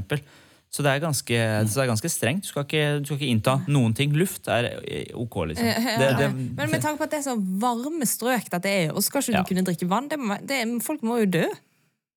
[0.71, 1.37] Så det er ganske,
[1.71, 2.43] så det er ganske strengt.
[2.45, 4.13] Du skal, ikke, du skal ikke innta noen ting.
[4.19, 4.67] Luft er
[5.15, 5.67] ok, liksom.
[5.67, 6.17] Ja, Det, ja.
[6.19, 9.23] det, Men med tanke på at det er så varme strøk dette er, og skal
[9.23, 9.45] ikke Ja.
[9.49, 11.47] kunne drikke vann det må, det, Folk må jo dø.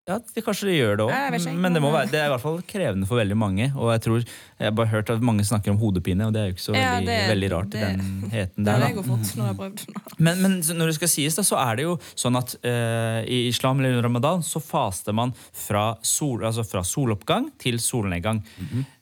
[0.10, 1.56] Ja, det, kanskje de gjør det òg.
[1.62, 3.68] Men det, må være, det er i hvert fall krevende for veldig mange.
[3.78, 6.50] Og jeg tror, jeg har bare hørt at mange snakker om hodepine, og det er
[6.50, 8.86] jo ikke så Ja, veldig, det- veldig rart i den heten Det der.
[8.88, 9.86] jeg jo fått når jeg har prøvd.
[10.20, 13.40] Men, men når det skal sies, da, så er det jo sånn at uh, i
[13.54, 18.42] islam eller ramadan så faster man fra, sol, altså fra soloppgang til solnedgang.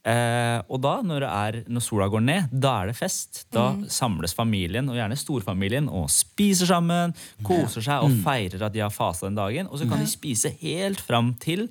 [0.07, 3.43] Eh, og da, når, det er, når sola går ned, da er det fest.
[3.53, 8.85] Da samles familien, og gjerne storfamilien, og spiser sammen, koser seg og feirer at de
[8.85, 9.67] har fasa den dagen.
[9.71, 11.67] Og så kan de spise helt fram til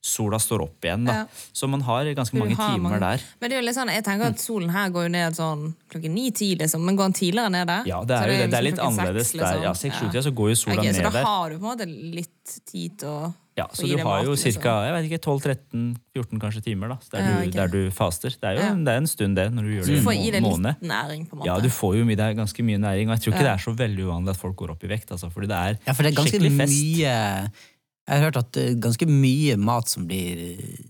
[0.00, 1.02] sola står opp igjen.
[1.04, 1.12] da.
[1.12, 1.24] Ja.
[1.52, 3.20] Så man har ganske mange har timer mange- der.
[3.40, 5.74] Men det er jo litt sånn, jeg tenker at solen her går jo ned sånn
[5.92, 6.80] klokken ni-ti, liksom.
[6.86, 7.84] Men går den tidligere ned der?
[7.84, 8.50] Ja, det er, det.
[8.50, 9.60] det er liksom litt klokken annerledes seks, der.
[9.60, 9.92] liksom.
[9.92, 11.86] Ja, 6-7-tida så går jo sola Ok, ned Så da har du på en måte
[12.16, 14.62] litt tid til å Ja, så du har mat, jo liksom.
[14.64, 14.74] ca.
[14.88, 17.54] jeg vet ikke, 12-13-14 kanskje timer da, der, Ja, du, ok.
[17.58, 18.30] der du faster.
[18.34, 18.74] Det er jo Ja.
[18.74, 20.82] det er en stund, det, når du gjør Så du får en i deg litt
[20.90, 21.46] næring, på en måte.
[21.50, 23.48] Ja, du får jo mye, ganske mye næring, og jeg tror ikke Ja.
[23.50, 25.10] det er så veldig uvanlig at folk går opp i vekt.
[25.12, 26.72] Altså, fordi det er, Ja, for det er ganske skikkelig fest.
[26.72, 27.50] mye
[28.10, 30.40] Jeg har hørt at det er ganske mye mat som blir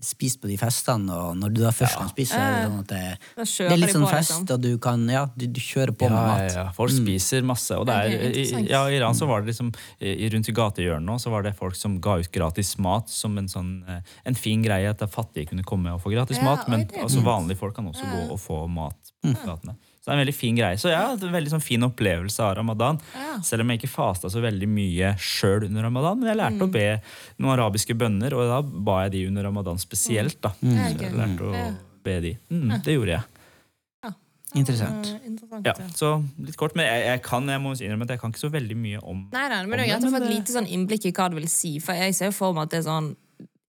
[0.01, 2.79] spist på de festene, og når du da først kan spise, så er det sånn
[2.81, 3.01] at det,
[3.37, 4.47] det er litt sånn fest, liksom.
[4.55, 6.41] og du kan Ja, du, du kjører på med mat.
[6.47, 6.65] ja, ja.
[6.73, 7.77] Folk spiser masse.
[7.77, 9.69] Og det er, i, ja, I Iran så var det liksom
[10.01, 13.51] i, rundt i gatehjørnet så var det folk som ga ut gratis mat som en
[13.51, 14.89] sånn eh, en fin greie.
[14.89, 18.09] At fattige kunne komme og få gratis Ja, mat, men altså, vanlige folk kan også
[18.09, 19.77] gå og få mat på gatene.
[20.01, 20.77] Så det er en veldig fin greie.
[20.81, 22.97] Så ja, det er en veldig sånn fin opplevelse av ramadan.
[23.13, 23.35] Ja.
[23.45, 26.17] Selv om jeg ikke fasta så veldig mye sjøl under ramadan.
[26.19, 26.65] Men jeg lærte Mm.
[26.65, 26.87] å be
[27.37, 30.41] noen arabiske bønner, og da ba jeg de under ramadan spesielt.
[30.41, 30.49] da.
[30.63, 30.73] Mm.
[30.73, 32.37] Så jeg lærte å be de.
[32.49, 33.23] Mm, det gjorde jeg.
[34.53, 35.07] Interessant.
[35.23, 35.63] Interessant.
[35.65, 36.07] Ja, så
[36.43, 38.75] litt kort, men jeg, jeg kan jeg må innrømme at jeg kan ikke så veldig
[38.75, 41.11] mye om Nei, nei, men det er greit å få et lite sånn innblikk i
[41.15, 41.77] hva det vil si.
[41.79, 43.07] For jeg ser jo for meg at det er sånn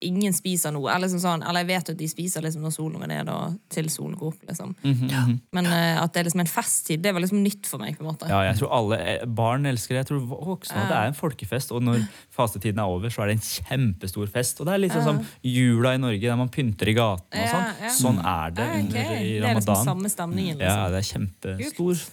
[0.03, 0.89] Ingen spiser noe.
[0.91, 3.57] Eller, liksom sånn, eller jeg vet at de spiser liksom når solen går ned og
[3.73, 4.41] til solen går opp.
[4.49, 4.75] liksom.
[4.83, 7.97] Mhm, Men uh, at det er liksom en festtid, det var liksom nytt for meg.
[7.97, 8.29] på en måte.
[8.29, 10.03] Ja, jeg tror alle eh, Barn elsker det.
[10.03, 10.87] Jeg tror voksne ja.
[10.89, 11.71] det er en folkefest.
[11.71, 14.59] Og når fastetiden er over, så er det en kjempestor fest.
[14.59, 17.53] Og det er litt sånn som jula i Norge, der man pynter i gatene og
[17.53, 17.69] sånn.
[17.69, 17.93] Ja, ja.
[17.99, 18.81] Sånn er det Ah, okay.
[18.83, 20.59] under, i Det er liksom samme stemningen.
[20.59, 21.29] Ja, liksom.
[21.43, 22.03] det er kjempestor eh,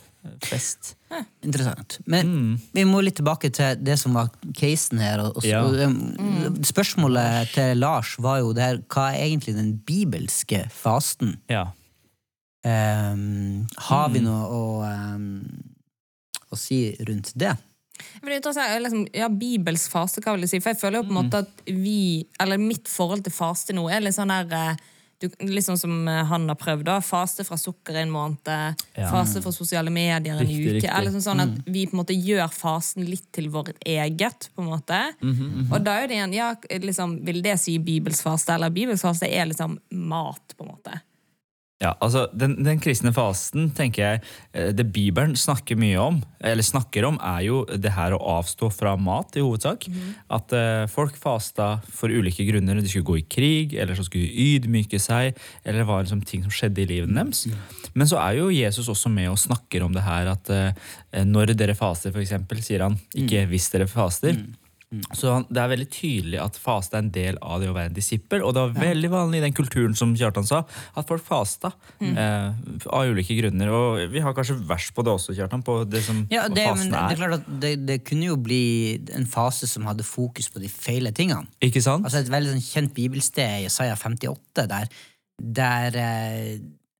[0.44, 0.94] fest.
[1.42, 1.98] Interessant.
[2.06, 2.60] Men Mm.
[2.74, 5.20] vi må litt tilbake til det som var casen her.
[5.20, 5.62] Og, og, Ja.
[5.86, 11.38] um, Spørsmålet til Lars var jo det her Hva er egentlig den bibelske fasten?
[11.48, 11.68] Ja.
[12.64, 14.12] Um, har Mm.
[14.12, 15.62] vi noe å, um,
[16.52, 17.56] å si rundt det?
[18.22, 20.58] Men det interessant, liksom, ja, Bibelsk faste, hva vil jeg si?
[20.60, 23.90] For jeg føler jo på en måte at vi, eller mitt forhold til faste nå,
[23.90, 24.76] er litt sånn der eh,
[25.20, 25.28] du,
[25.62, 26.84] sånn som eh, han har prøvd.
[26.88, 29.10] da, Faste fra sukker en måned, Ja.
[29.10, 30.72] faste fra sosiale medier en Riktig, uke.
[30.80, 30.90] riktig.
[30.98, 34.48] eller sånn, sånn at Vi på en måte gjør fasten litt til vårt eget.
[34.56, 35.00] på en måte.
[35.72, 38.54] Og da er det igjen, ja, liksom, Vil det si bibelsk faste?
[38.54, 41.00] Eller bibelsk faste er liksom mat, på en måte.
[41.80, 44.20] Ja, altså den, den kristne fasten, tenker jeg,
[44.52, 48.68] eh, det Bibelen snakker mye om, eller snakker om, er jo det her å avstå
[48.74, 49.86] fra mat, i hovedsak.
[50.28, 52.82] At uh, folk fasta for ulike grunner.
[52.82, 56.20] De skulle gå i krig, eller så skulle de ydmyke seg, eller det var liksom
[56.28, 57.46] ting som skjedde i livet deres.
[57.96, 60.90] Men så er jo Jesus også med og snakker om det her at uh,
[61.24, 64.36] når dere faster, eksempel, sier han, ikke hvis dere faster.
[65.14, 67.94] Så det er veldig tydelig at faste er en del av det å være en
[67.94, 68.42] disippel.
[68.42, 70.64] Og det var veldig vanlig i den kulturen som Kjartan sa,
[70.98, 71.70] at folk fasta.
[72.02, 72.48] Eh,
[72.90, 73.70] av ulike grunner.
[73.70, 75.62] Og vi har kanskje vers på det også, Kjartan.
[75.62, 77.14] På det som Ja, det, hva men det, er.
[77.14, 78.64] er klart at det, det kunne jo bli
[79.14, 81.46] en fase som hadde fokus på de feile tingene.
[81.62, 82.04] Ikke sant?
[82.08, 84.90] Altså Et veldig sånn kjent bibelsted i Isaiah 58, der,
[85.38, 86.52] der eh,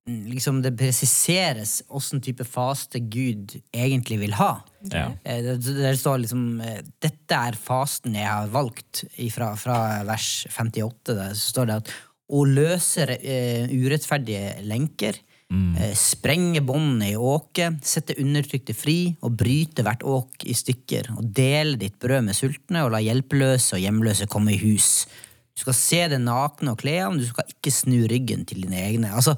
[0.07, 4.53] liksom det presiseres åssen type faste Gud egentlig vil ha.
[4.89, 5.11] Ja.
[5.23, 10.47] Eh, Det, det står liksom eh, 'Dette er fasten jeg har valgt', ifra, fra vers
[10.49, 11.13] 58.
[11.13, 11.91] Der så står det at
[12.31, 15.17] å løse uh, urettferdige lenker,
[15.51, 21.27] eh, sprenge båndene i åket, sette undertrykte fri og bryte hvert åk i stykker, og
[21.35, 25.07] dele ditt brød med sultne og la hjelpeløse og hjemløse komme i hus.
[25.51, 28.79] Du skal se det nakne og kle ham, du skal ikke snu ryggen til dine
[28.79, 29.11] egne.
[29.11, 29.35] Altså,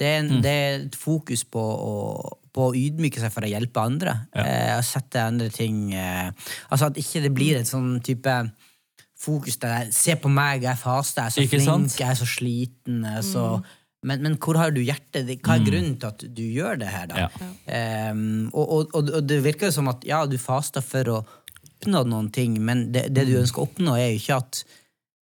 [0.00, 1.96] det er, en, det er et fokus på å,
[2.56, 4.16] på å ydmyke seg for å hjelpe andre.
[4.32, 6.30] Eh, og sette andre ting eh,
[6.70, 8.36] Altså at ikke det blir et sånn type
[9.20, 12.00] fokus der 'se på meg, jeg faster, jeg er så Ikke flink, sant?
[12.00, 13.44] jeg er så sliten', jeg er så
[14.02, 15.28] men, men hvor har du hjertet?
[15.44, 17.26] Hva er grunnen til at du gjør det her, da?
[17.26, 17.48] Ja.
[17.76, 21.18] Ehm, og, og, og, det virker jo som at ja, du faster for å
[21.80, 24.62] oppnå noen ting, men det, det du ønsker å oppnå, er jo ikke at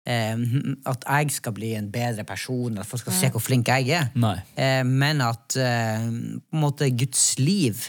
[0.07, 4.11] at jeg skal bli en bedre person, at folk skal se hvor flink jeg er.
[4.15, 4.37] Nei.
[4.57, 7.87] Eh, men at eh, på en måte Guds liv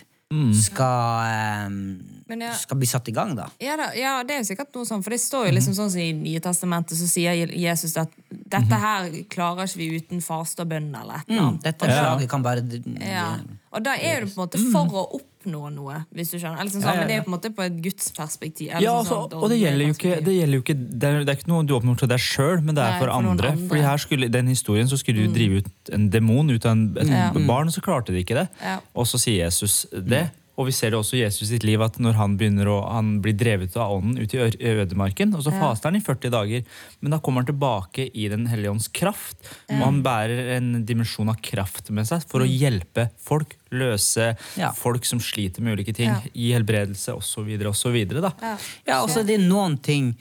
[0.54, 3.46] skal, eh, ja- skal bli satt i gang, da.
[3.62, 5.92] Ja, da, ja, det er jo sikkert noe sånn, for det står jo liksom sånn
[5.94, 10.66] som i Nye Testamentet, så sier Jesus at dette her klarer ikke vi uten faste
[10.66, 11.62] og bønn eller et eller annet.
[11.64, 12.00] Dette Ja.
[12.02, 12.64] slaget kan bare
[13.00, 13.38] Ja.
[13.76, 16.70] Og da er du på en måte for å oppnå noe, hvis du skjønner.
[16.72, 18.70] Sånn, Men det er på en måte på et gudsperspektiv.
[18.72, 20.14] Ja, sånn altså, sånt, og det gjelder jo ikke.
[20.26, 22.64] Det, gjelder jo ikke, det, er, det er ikke noe du oppnår til deg sjøl,
[22.64, 23.34] men det er Nei, for, for andre.
[23.36, 23.52] andre.
[23.60, 23.68] Mm.
[23.74, 26.88] Fordi her skulle, den historien så skulle du drive ut en demon ut av en,
[27.04, 27.28] et Ja.
[27.36, 28.48] barn, og så klarte de ikke det.
[28.64, 28.80] Ja.
[28.96, 30.30] Og så sier Jesus det.
[30.56, 33.18] Og vi ser det også i Jesus sitt liv, at når han begynner å, han
[33.24, 34.40] blir drevet av ånden ut i
[34.72, 36.64] ødemarken, og så faster han i 40 dager,
[37.02, 39.36] men da kommer han tilbake i Den hellige ånds kraft,
[39.70, 44.72] og han bærer en dimensjon av kraft med seg for å hjelpe folk, løse Ja.
[44.72, 46.22] folk som sliter med ulike ting, Ja.
[46.34, 47.52] gi helbredelse osv.
[47.68, 48.00] osv.
[48.22, 48.32] da.
[48.42, 48.58] Ja.
[48.88, 50.16] Ja, og så er det noen ting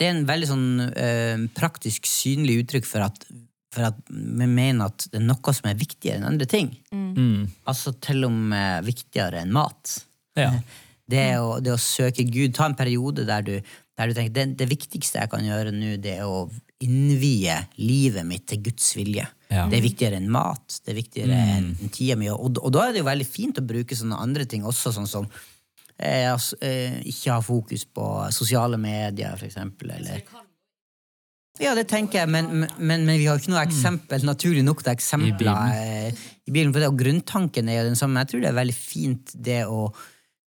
[0.00, 3.26] det er en veldig sånn eh, praktisk synlig uttrykk for at,
[3.74, 6.72] for at vi mener at det er noe som er viktigere enn andre ting.
[7.70, 9.98] Altså til og med viktigere enn mat.
[10.38, 10.54] Ja.
[11.10, 13.56] Det å, det å søke Gud, ta en periode der du,
[13.98, 16.44] der du tenker det, det viktigste jeg kan gjøre nå, det er å
[16.86, 19.24] innvie livet mitt til Guds vilje.
[19.50, 19.64] Ja.
[19.66, 22.30] Det er viktigere enn mat, det er viktigere enn tida mi.
[22.30, 25.10] Og, og da er det jo veldig fint å bruke sånne andre ting også, sånn
[25.10, 25.26] som
[25.98, 28.06] eh, altså, eh, ikke ha fokus på
[28.36, 30.22] sosiale medier, for eksempel, eller
[31.58, 34.92] ja, det tenker jeg, men, men, men vi har ikke noe eksempel, naturlig nok til
[34.94, 36.72] eksempler eh, i Bibelen.
[36.72, 38.22] For det, og grunntanken er jo den samme.
[38.22, 39.90] Jeg tror det er veldig fint det, å,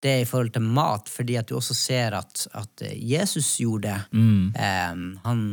[0.03, 4.23] det i forhold til mat, fordi at du også ser at, at Jesus gjorde det.
[4.57, 5.43] Eh, han,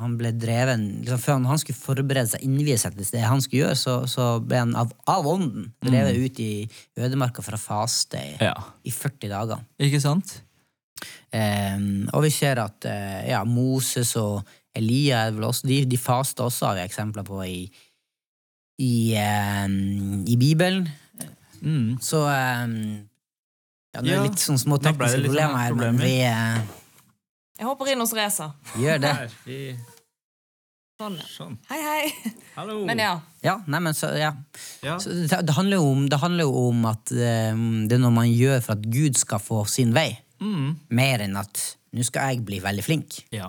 [0.00, 3.40] han ble dreven liksom, Før han, han skulle forberede seg, innvie seg til det han
[3.44, 6.50] skulle gjøre, så, så ble han av, av ånden drevet ut i
[6.98, 8.56] ødemarka for å faste i, Ja.
[8.82, 9.62] i 40 dager.
[9.86, 10.40] Ikke sant?
[11.36, 15.98] Um, og vi ser at uh, ja, Moses og Elia er vel også, de, de
[16.00, 17.58] faste også, har vi eksempler på i,
[18.82, 18.94] i,
[19.64, 20.86] um, i Bibelen.
[21.62, 21.96] Mm.
[22.04, 22.74] Så um,
[23.94, 26.58] ja, Det er Ja, litt sånn små tekniske sånn problemer her, men vi uh,
[27.56, 28.50] Jeg hopper inn hos Reza.
[28.76, 29.14] gjør det.
[30.96, 31.24] Sånn, ja.
[31.28, 31.56] Sånn.
[31.68, 32.32] Hei, hei.
[32.54, 32.78] Hallo.
[32.88, 33.14] Men ja.
[33.44, 34.30] Ja, nei, men så, ja.
[34.84, 34.94] Ja.
[35.00, 37.52] Så det, det, handler jo om, det handler jo om at eh,
[37.88, 40.74] det er noe man gjør for at Gud skal få sin vei, Mm.
[40.92, 41.60] mer enn at
[41.96, 43.14] nå skal jeg bli veldig flink.
[43.32, 43.46] Ja.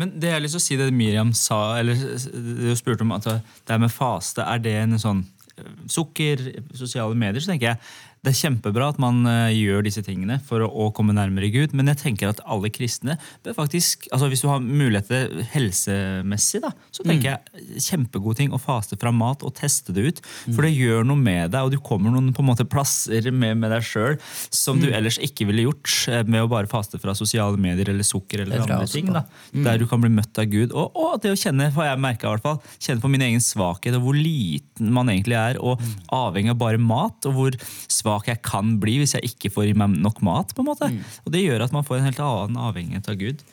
[0.00, 1.98] Men det jeg har lyst til å si det Miriam sa, eller
[2.34, 5.22] du spurte om at det er med faste, er det en sånn
[5.54, 6.42] eh, sukker,
[6.74, 7.82] sosiale medier, så tenker jeg
[8.24, 11.90] det er kjempebra at man eh, gjør disse tingene for å, komme nærmere Gud, men
[11.90, 16.70] jeg tenker at alle kristne bør faktisk altså Hvis du har mulighet til helsemessig, da,
[16.94, 20.22] så tenker jeg kjempegod ting å faste fra mat og teste det ut.
[20.46, 23.58] For det gjør noe med deg, og du kommer noen på en måte plasser med,
[23.60, 24.16] med deg sjøl
[24.54, 28.06] som du ellers ikke ville gjort eh, med å bare faste fra sosiale medier eller
[28.06, 29.10] sukker eller andre ting.
[29.12, 29.64] Da, mm.
[29.66, 30.72] Der du kan bli møtt av Gud.
[30.72, 33.44] Og, og det å kjenne for jeg merker i hvert fall, kjenne på min egen
[33.44, 35.82] svakhet og hvor liten man egentlig er, og
[36.14, 37.58] avhengig av bare mat, og hvor
[37.90, 40.54] svak jeg kan bli hvis jeg ikke får i meg nok mat.
[40.54, 40.90] på en måte.
[41.24, 43.44] Og det gjør at man får en helt annen avhengighet av Gud.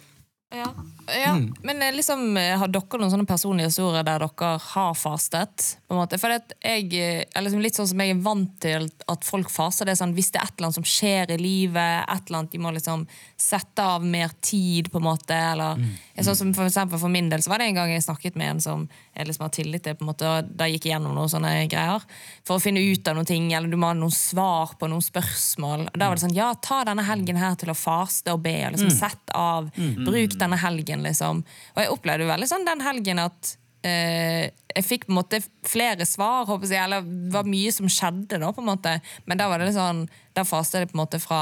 [0.54, 0.74] Ja,
[1.08, 1.38] ja.
[1.64, 5.78] men eh, liksom, eh, har dere noen sånne personlige historier der dere har fastet?
[5.88, 6.20] på en måte?
[6.20, 9.48] For at jeg eh, er liksom litt sånn som jeg er vant til at folk
[9.52, 9.88] faser.
[9.88, 12.42] det er sånn, Hvis det er et eller annet som skjer i livet, et eller
[12.42, 13.08] annet de må liksom
[13.40, 15.80] sette av mer tid, på en måte, eller
[16.20, 16.68] sånn som For
[17.00, 19.44] for min del så var det en gang jeg snakket med en som jeg liksom
[19.44, 22.04] har tillit til, på en måte, og da gikk jeg gjennom noen sånne greier,
[22.48, 25.04] for å finne ut av noen ting, eller du må ha noen svar på noen
[25.04, 25.88] spørsmål.
[25.92, 28.56] Og da var det sånn, ja, ta denne helgen her til å faste og be,
[28.66, 29.68] og liksom sett av,
[30.06, 31.44] bruk denne helgen, liksom.
[31.76, 34.46] Og jeg opplevde veldig sånn den helgen at Uh,
[34.76, 38.38] jeg fikk på en måte flere svar, håper jeg, eller det var mye som skjedde
[38.38, 38.92] da, på en måte.
[39.26, 40.04] Men da var det litt sånn,
[40.38, 41.40] da fastet jeg på en måte fra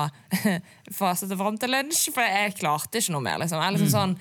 [1.02, 3.60] fastet fram til lunsj, for jeg klarte ikke noe mer, liksom.
[3.60, 4.16] Eller liksom sånn,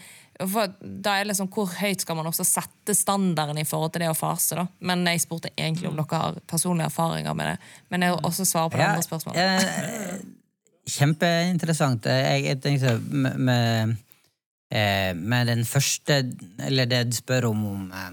[0.47, 4.05] for da er det liksom, Hvor høyt skal man også sette standarden i forhold til
[4.05, 4.67] det å fase da?
[4.81, 7.57] Men jeg spurte egentlig om dere har personlige erfaringer med det.
[7.91, 9.41] Men jeg vil også svare på det Ja, andre spørsmålet.
[9.43, 10.21] eh,
[10.89, 12.07] kjempeinteressant.
[12.07, 13.97] Jeg, jeg tenkte med, med,
[14.71, 16.21] eh, med den første
[16.65, 18.11] Eller det du spør om om eh,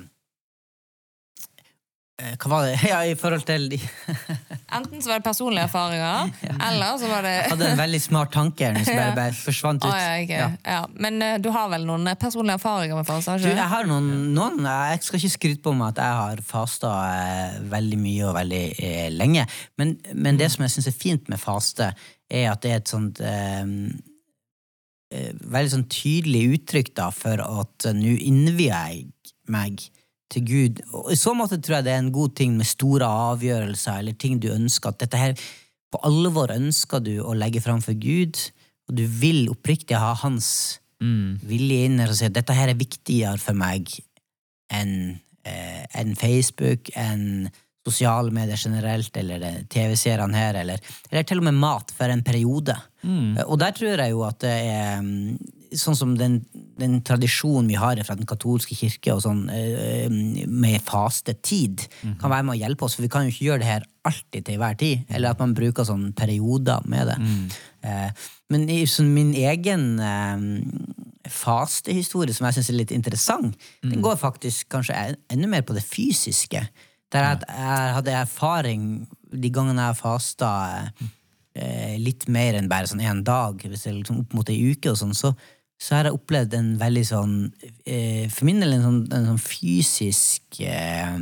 [2.15, 2.75] Hva var det?
[2.93, 3.79] Ja, i forhold til de
[4.77, 6.31] Enten så var det personlige erfaringer,
[6.67, 9.83] eller så var det Jeg hadde en veldig smart tanke her som bare, bare forsvant
[9.83, 9.89] ut.
[9.89, 10.39] Å, ja, okay.
[10.39, 10.49] Ja.
[10.63, 10.79] ja.
[10.95, 13.35] Men uh, du har vel noen personlige erfaringer med faste?
[13.35, 16.43] har Du, jeg har noen, noen Jeg skal ikke skryte på meg at jeg har
[16.47, 19.47] fasta uh, veldig mye og veldig uh, lenge.
[19.79, 21.93] Men, men det som jeg syns er fint med faste,
[22.29, 23.65] er at det er et sånt eh,
[25.13, 29.05] eh, Veldig sånn tydelig uttrykk da, for at eh, nå innvier jeg
[29.51, 29.87] meg
[30.35, 30.81] til Gud.
[30.91, 34.17] Og I så måte tror jeg det er en god ting med store avgjørelser eller
[34.19, 34.93] ting du ønsker.
[34.93, 35.35] At dette her
[35.93, 38.39] på alvor ønsker du å legge fram for Gud,
[38.89, 40.79] og du vil oppriktig ha hans
[41.45, 43.91] vilje inn her og si at dette her er viktigere for meg
[44.73, 44.93] enn
[45.45, 47.47] eh, en Facebook, enn
[47.85, 52.73] sosiale medier generelt, eller TV-seerne her, eller, eller til og med mat for en periode.
[53.03, 53.35] Mm.
[53.45, 55.35] Og der tror jeg jo at det er mm,
[55.79, 56.39] sånn som den,
[56.79, 61.87] den tradisjonen vi har fra den katolske kirke sånn, eh, med fastetid,
[62.21, 64.47] kan være med å hjelpe oss, for vi kan jo ikke gjøre det her alltid
[64.47, 67.17] til hver tid, eller at man bruker sånn perioder med det.
[67.21, 68.25] Mm.
[68.53, 70.45] Men i sånn min egen eh,
[71.31, 75.85] fastehistorie, som jeg syns er litt interessant, den går faktisk kanskje enda mer på det
[75.85, 76.61] fysiske.
[77.13, 78.87] Der jeg, jeg hadde erfaring
[79.35, 80.49] de gangene jeg fasta
[81.55, 84.91] eh, litt mer enn bare sånn én dag, hvis det liksom opp mot ei uke,
[84.91, 85.33] og sånn, så,
[85.81, 87.33] så har jeg opplevd en veldig sånn
[87.83, 91.17] eh, For min del en sånn, en sånn fysisk eh,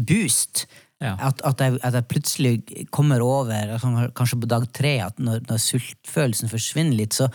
[0.00, 0.64] boost.
[1.02, 1.14] Ja.
[1.28, 2.52] At, at, jeg, at jeg plutselig
[2.94, 7.28] kommer over, sånn, kanskje på dag tre, at når, når sultfølelsen forsvinner litt, så,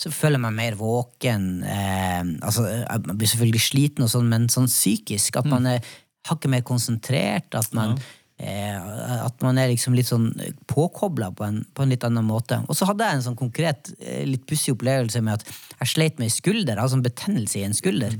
[0.00, 1.48] så føler jeg meg mer våken.
[1.66, 5.40] Eh, altså, jeg blir selvfølgelig sliten, og sånn, men sånn psykisk.
[5.42, 5.84] At man er
[6.30, 7.52] hakket mer konsentrert.
[7.58, 10.30] At man, eh, at man er liksom litt sånn
[10.70, 12.56] påkobla på, en- på en litt annen måte.
[12.68, 15.44] Og så hadde jeg en sånn konkret, eh, litt pussig opplevelse med at
[15.80, 16.78] jeg sleit med ei skulder.
[16.80, 18.16] Altså en betennelse i en skulder.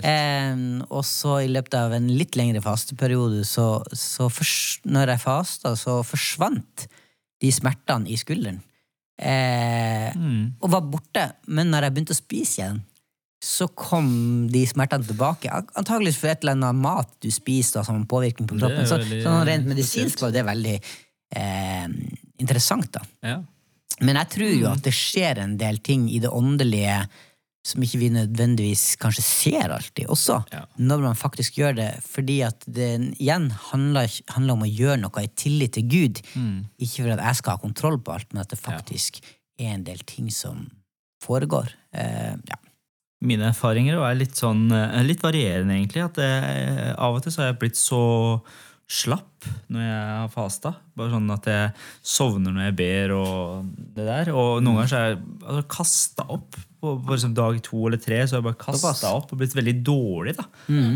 [0.00, 0.06] Er.
[0.08, 5.24] Eh, og så i løpet av en litt lengre fasteperiode, så, så først, når jeg
[5.26, 6.86] fasta, så forsvant
[7.40, 8.62] de smertene i skulderen.
[9.20, 10.12] Eh,
[10.62, 11.26] Og var borte.
[11.48, 12.80] Men når jeg begynte å spise igjen,
[13.40, 14.10] så kom
[14.52, 15.48] de smertene tilbake.
[15.78, 18.84] Antakeligvis for et eller annet mat du spiser da, som har påvirkning på kroppen.
[18.88, 21.86] Så, sånn rent medisinsk var det veldig eh,
[22.42, 23.02] interessant, da.
[23.24, 23.38] Ja.
[24.00, 27.00] Men jeg tror jo at det skjer en del ting i det åndelige
[27.70, 30.62] som ikke vi nødvendigvis kanskje ser alltid også, Ja.
[30.80, 31.88] når man faktisk gjør det.
[32.08, 32.88] Fordi at det
[33.20, 36.22] igjen handler, handler om å gjøre noe i tillit til Gud.
[36.80, 39.20] Ikke for at jeg skal ha kontroll på alt, men at det faktisk
[39.60, 40.70] er en del ting som
[41.20, 41.68] foregår.
[41.92, 42.59] Eh, ja.
[43.20, 46.06] Mine erfaringer er litt sånn eh, litt varierende, egentlig.
[46.06, 48.02] At jeg, av og til så har jeg blitt så
[48.90, 50.72] slapp når jeg har fasta.
[50.98, 51.68] Bare sånn at jeg
[52.02, 54.32] sovner når jeg ber og det der.
[54.34, 56.58] Og noen ganger så har jeg altså, kasta opp.
[56.80, 59.52] På, på liksom dag to eller tre så har jeg bare kasta opp og blitt
[59.56, 60.32] veldig dårlig.
[60.38, 60.46] da.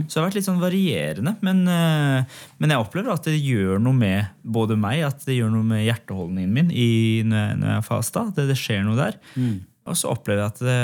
[0.08, 1.34] Så det har vært litt sånn varierende.
[1.44, 5.52] Men, eh, men jeg opplever at det gjør noe med både meg, at det gjør
[5.52, 6.88] noe med hjerteholdningen min i,
[7.28, 8.26] når, jeg, når jeg har fasta.
[8.32, 9.20] At det, det skjer noe der.
[9.84, 10.76] Og så opplever jeg at det,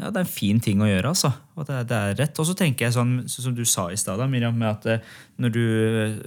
[0.00, 1.12] ja, det er en fin ting å gjøre.
[1.12, 1.32] altså.
[1.56, 2.38] Og det, det er rett.
[2.40, 5.08] Og så tenker jeg sånn, som du sa i stad, Miriam, med at eh,
[5.42, 5.64] når du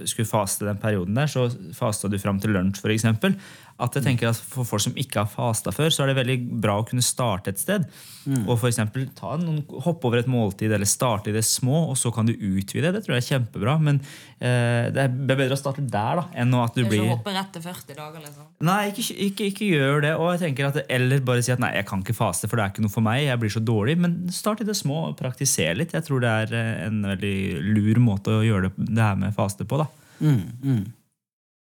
[0.10, 3.08] skulle faste den perioden der, så fasta du fram til lunsj, f.eks.
[3.76, 6.36] At jeg tenker at For folk som ikke har fasta før, så er det veldig
[6.64, 7.84] bra å kunne starte et sted.
[8.48, 11.98] Og for eksempel, ta noen, Hoppe over et måltid eller starte i det små, og
[12.00, 12.94] så kan du utvide.
[12.96, 13.76] Det tror jeg er kjempebra.
[13.84, 14.00] Men
[14.40, 17.52] eh, det er bedre å starte der da, enn at du blir ikke hoppe rett
[17.58, 18.48] til 40 dager, liksom.
[18.66, 20.14] Nei, ikke, ikke, ikke gjør det.
[20.22, 22.66] Og jeg tenker at Eller bare si at nei, jeg kan ikke faste, for det
[22.66, 23.26] er ikke noe for meg.
[23.28, 23.98] Jeg blir så dårlig.
[24.00, 25.96] Men start i det små og praktiser litt.
[25.96, 27.36] Jeg tror det er eh, en veldig
[27.72, 29.80] lur måte å gjøre det, det her med faste på.
[29.82, 29.88] da.
[30.20, 30.84] Mm, mm.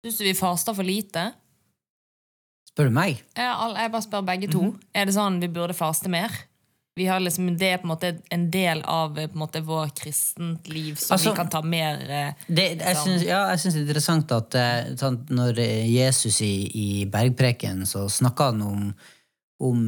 [0.05, 1.29] Syns du vi faster for lite?
[2.69, 3.23] Spør du meg?
[3.37, 4.67] Jeg, jeg bare spør begge to.
[4.93, 6.33] Er det sånn vi burde faste mer?
[6.97, 9.61] Vi har liksom, det er på en måte en del av eh, på en måte,
[9.65, 13.61] vår kristent liv, så Altså- vi kan ta mer eh, Det, jeg synes, ja, jeg
[13.61, 14.57] syns det er interessant at
[15.29, 18.87] når Jesus i, i bergpreken så snakka han om,
[19.61, 19.83] om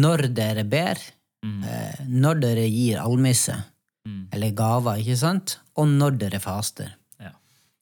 [0.00, 1.00] når dere ber,
[1.44, 3.56] eh, når dere gir almisse,
[4.04, 4.26] Mm.
[4.36, 5.54] eller gaver, ikke sant?
[5.80, 6.90] og når dere faster.
[7.18, 7.30] Ja.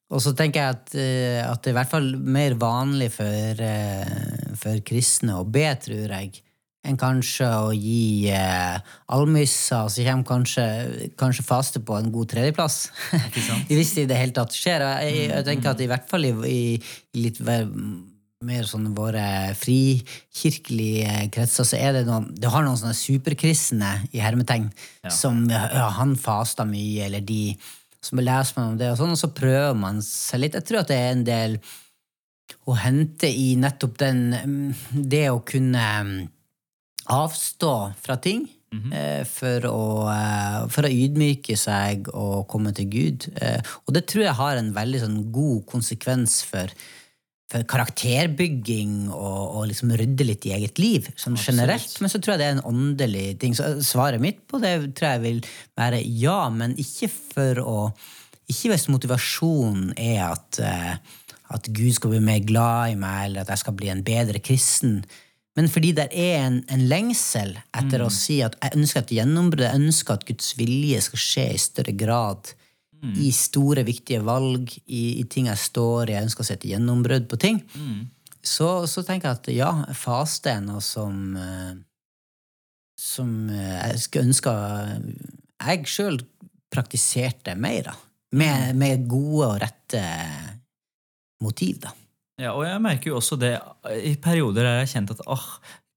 [0.09, 3.59] Og så tenker jeg at, eh, at det er i hvert fall mer vanlig for,
[3.59, 6.39] eh, for kristne å be, tror jeg,
[6.87, 8.79] enn kanskje å gi eh,
[9.11, 10.65] almisser, så kommer kanskje,
[11.19, 12.89] kanskje faste på en god tredjeplass.
[13.67, 14.79] Hvis det i det hele tatt skjer.
[15.03, 16.63] Jeg, jeg tenker at i hvert fall i, i,
[17.19, 17.39] litt
[18.45, 19.23] mer sånn våre
[19.59, 24.69] frikirkelige kretser, så er det noen Det har noen sånne superkristne i hermetegn
[25.11, 27.55] som ja, han fasta mye, eller de
[28.03, 30.57] som leser man om det, og sånn, og så prøver man seg litt.
[30.59, 31.57] Jeg tror at det er en del
[32.67, 34.73] å hente i nettopp den mm,
[35.11, 36.17] Det å kunne mm,
[37.15, 37.71] avstå
[38.03, 38.45] fra ting.
[38.91, 43.27] eh, For å, eh, for å ydmyke seg og komme til Gud.
[43.41, 46.67] Eh, Og det tror jeg har en veldig sånn god konsekvens for,
[47.53, 51.99] for karakterbygging og, og liksom rydde litt i eget liv, sånn generelt.
[52.01, 53.53] Men så tror jeg det er en åndelig ting.
[53.57, 55.41] Så svaret mitt på det tror jeg vil
[55.77, 57.77] være ja, men ikke for å
[58.51, 60.97] Ikke hvis motivasjonen er at, eh,
[61.55, 64.41] at Gud skal bli mer glad i meg, eller at jeg skal bli en bedre
[64.43, 64.97] kristen.
[65.55, 69.63] Men fordi det er en, en lengsel etter å si at jeg ønsker et gjennombrudd,
[69.63, 72.51] jeg ønsker at Guds vilje skal skje i større grad
[73.03, 76.69] i store, viktige valg, i, i ting jeg står i, jeg ønsker å se et
[76.71, 77.59] gjennombrudd på ting,
[78.43, 81.73] så, så tenker jeg at ja, faste er noe som eh,
[83.03, 84.53] som eh, jeg skulle ønske
[85.63, 86.19] jeg sjøl
[86.73, 87.97] praktiserte mer, da.
[88.33, 90.01] Med, med gode og rette
[91.43, 91.91] motiv, da.
[92.41, 93.51] Ja, og jeg merker jo også det
[94.01, 95.43] i perioder der jeg har kjent at åh,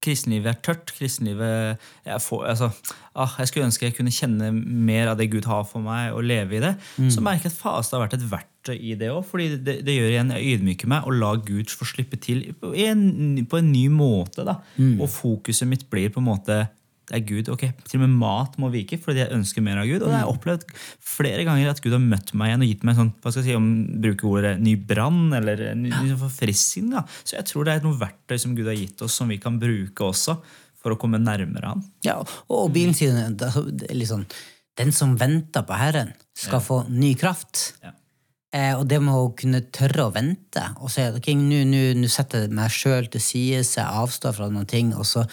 [0.03, 0.91] kristenlivet er tørt.
[0.97, 2.69] kristenlivet, jeg, får, altså,
[3.15, 6.23] ah, jeg skulle ønske jeg kunne kjenne mer av det Gud har for meg, og
[6.27, 6.75] leve i det.
[7.13, 9.23] Så merker jeg at faste har vært et verktøy i det òg.
[9.25, 12.73] fordi det, det gjør igjen jeg ydmyker meg og lar Gud få slippe til på
[12.73, 14.45] en, på en ny måte.
[14.47, 14.59] da.
[15.01, 16.61] Og fokuset mitt blir på en måte
[17.07, 17.47] det er Gud.
[17.53, 20.01] ok, Til og med mat må vike fordi jeg ønsker mer av Gud.
[20.03, 20.65] Og jeg har opplevd
[20.99, 23.49] flere ganger at Gud har møtt meg igjen og gitt meg sånn, hva skal jeg
[23.53, 23.69] si, om
[24.03, 26.89] bruke ordet ny brann eller ny, ny forfrisking.
[26.91, 27.05] da.
[27.23, 29.59] Så jeg tror det er noe verktøy som Gud har gitt oss, som vi kan
[29.61, 30.35] bruke også
[30.77, 31.85] for å komme nærmere Han.
[32.05, 34.27] Ja, og, og Bibelen sier det er- det er sånn
[34.77, 37.73] Den som venter på Herren, skal få ny kraft.
[37.83, 37.91] Ja.
[38.53, 42.43] Eh, og det med å kunne tørre å vente og si at okay, nå setter
[42.45, 45.25] jeg meg sjøl til side, jeg avstår fra noen ting, og så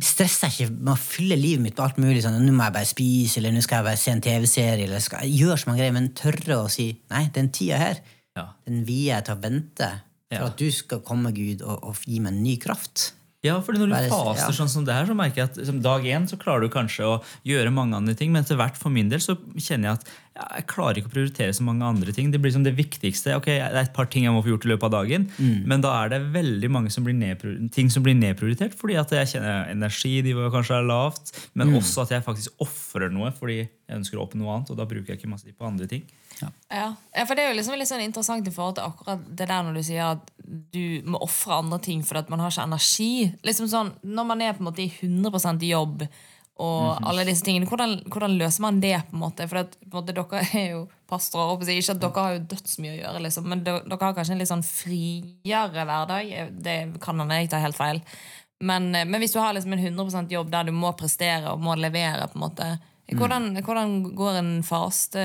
[0.00, 2.22] stresser jeg ikke med å fylle livet mitt med alt mulig.
[2.24, 5.00] sånn, nå må jeg bare spise, eller nå skal jeg bare se en TV-serie, eller
[5.04, 8.00] skal jeg gjøre så mange greier, men tørre å si nei, den tida her,
[8.36, 8.46] Ja.
[8.66, 9.88] den vier jeg til å vente
[10.30, 10.46] for Ja.
[10.46, 13.12] at du skal komme, Gud, og, og gi meg en ny kraft.
[13.44, 14.56] Ja, fordi når du faster ja.
[14.56, 17.04] sånn som det her, så merker jeg at som dag én så klarer du kanskje
[17.06, 20.08] å gjøre mange andre ting, men etter hvert for min del så kjenner jeg at
[20.38, 22.30] jeg klarer ikke å prioritere så mange andre ting.
[22.30, 23.34] Det blir som det viktigste.
[23.36, 25.66] ok, Det er et par ting jeg må få gjort i løpet av dagen, Mm.
[25.66, 27.18] men da er det veldig mange som blir
[27.70, 31.50] ting som blir nedprioritert, fordi at jeg kjenner energinivået kanskje er lavt, Mm.
[31.54, 34.76] men også at jeg faktisk ofrer noe fordi jeg ønsker å oppnå noe annet, og
[34.76, 36.02] da bruker jeg ikke masse tid på andre ting.
[36.70, 36.94] Ja.
[37.16, 39.62] ja, for det er jo liksom litt sånn interessant i forhold til akkurat det der
[39.62, 40.30] når du sier at
[40.72, 43.34] du må ofre andre ting fordi at man har ikke energi.
[43.42, 46.08] Liksom sånn, Når man er på en måte i 100 i jobb
[46.58, 48.96] og alle disse tingene, hvordan, hvordan løser man det?
[49.10, 49.46] på en måte?
[49.46, 51.62] For at, på en måte, dere er jo pastorer.
[51.68, 51.84] jeg.
[51.84, 54.42] Ikke at dere har jo dødsmye å gjøre, liksom, men dere, dere har kanskje en
[54.42, 56.32] litt sånn friere hverdag.
[56.66, 58.02] Det kan hende jeg tar helt feil.
[58.58, 61.76] Men, men hvis du har liksom en 100% jobb der du må prestere og må
[61.78, 62.68] levere, på en måte,
[63.14, 65.22] hvordan, hvordan går en faste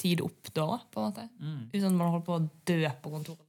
[0.00, 0.80] tid opp da?
[0.88, 1.26] på en måte?
[1.74, 3.44] Uten at man holder på å dø på kontoret.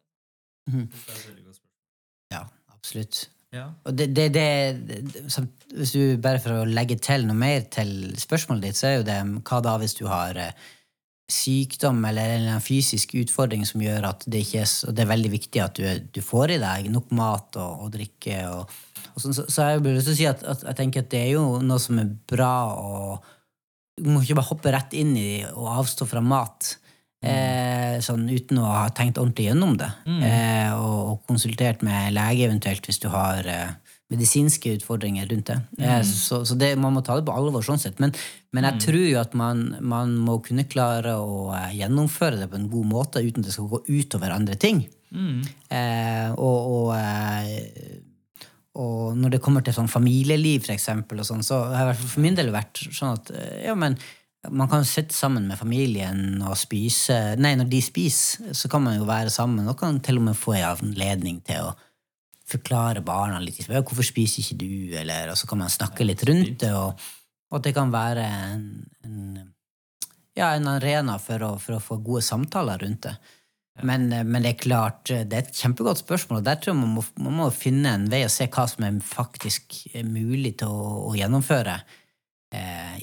[2.36, 2.44] Ja,
[2.76, 3.30] absolutt.
[3.56, 3.70] Ja.
[3.88, 8.12] Og det, det, det, som, hvis du Bare for å legge til noe mer til
[8.20, 10.66] spørsmålet ditt, så er jo det hva da hvis du har eh,
[11.32, 15.32] sykdom eller en fysisk utfordring som gjør at det ikke er, og det er veldig
[15.34, 18.38] viktig at du, du får i deg nok mat og, og drikke.
[18.52, 18.78] Og,
[19.14, 21.46] og sånn, så, så jeg vil si at, at jeg tenker at det er jo
[21.64, 23.34] noe som er bra og
[23.98, 26.76] Du må ikke bare hoppe rett inn i og avstå fra mat.
[27.28, 29.90] Eh, sånn uten å ha tenkt ordentlig gjennom det.
[30.06, 33.76] Eh, og, og konsultert med lege eventuelt hvis du har eh,
[34.12, 35.58] medisinske utfordringer rundt det.
[35.84, 38.00] Eh, så så det, man må ta det på alvor sånn sett.
[38.04, 38.14] Men,
[38.56, 42.60] men jeg tror jo at man, man må kunne klare å eh, gjennomføre det på
[42.60, 44.86] en god måte uten at det skal gå utover andre ting.
[45.72, 46.94] Eh, og, og,
[48.80, 52.38] og når det kommer til sånn familieliv, for eksempel, sånn, så har det for min
[52.38, 53.34] del vært sånn at
[53.66, 54.00] ja, men
[54.50, 58.98] man kan sitte sammen med familien og spise Nei, når de spiser, så kan man
[58.98, 61.76] jo være sammen og kan til og med få en anledning til å
[62.48, 63.68] forklare barna litt.
[63.68, 67.00] 'Hvorfor spiser ikke du?' Eller, og så kan man snakke litt rundt det, og,
[67.52, 68.68] og det kan være en,
[69.04, 69.50] en,
[70.38, 73.18] ja, en arena for å, for å få gode samtaler rundt det.
[73.84, 76.96] Men, men det er klart, det er et kjempegodt spørsmål, og der tror jeg man
[76.96, 79.76] må, man må finne en vei og se hva som er faktisk
[80.08, 81.76] mulig til å, å gjennomføre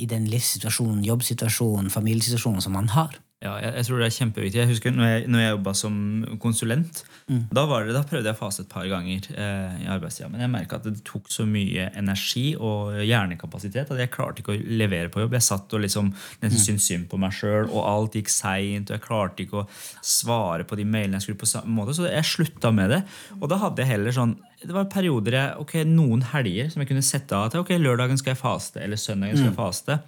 [0.01, 3.19] i den livssituasjonen, jobbsituasjonen, familiesituasjonen som man har.
[3.45, 4.61] Ja, jeg, jeg tror det er kjempeviktig.
[4.63, 5.97] Jeg husker når jeg, når jeg jobba som
[6.41, 7.03] konsulent.
[7.29, 10.31] Da, var det, da prøvde jeg å fase et par ganger eh, i arbeidstida.
[10.33, 14.57] Men jeg merka at det tok så mye energi og hjernekapasitet at jeg klarte ikke
[14.57, 15.37] å levere på jobb.
[15.37, 16.09] Jeg satt og liksom
[16.43, 18.89] nesten syntes synd på meg sjøl, og alt gikk seint.
[18.89, 19.69] Og jeg klarte ikke å
[20.01, 21.97] svare på de mailene jeg skulle på samme måte.
[21.97, 23.03] Så jeg slutta med det.
[23.43, 26.89] Og da hadde jeg heller sånn det var perioder jeg, ok, noen helger som jeg
[26.89, 27.61] kunne sette av til.
[27.61, 29.99] ok, Lørdagen skal jeg faste, eller søndagen skal jeg faste.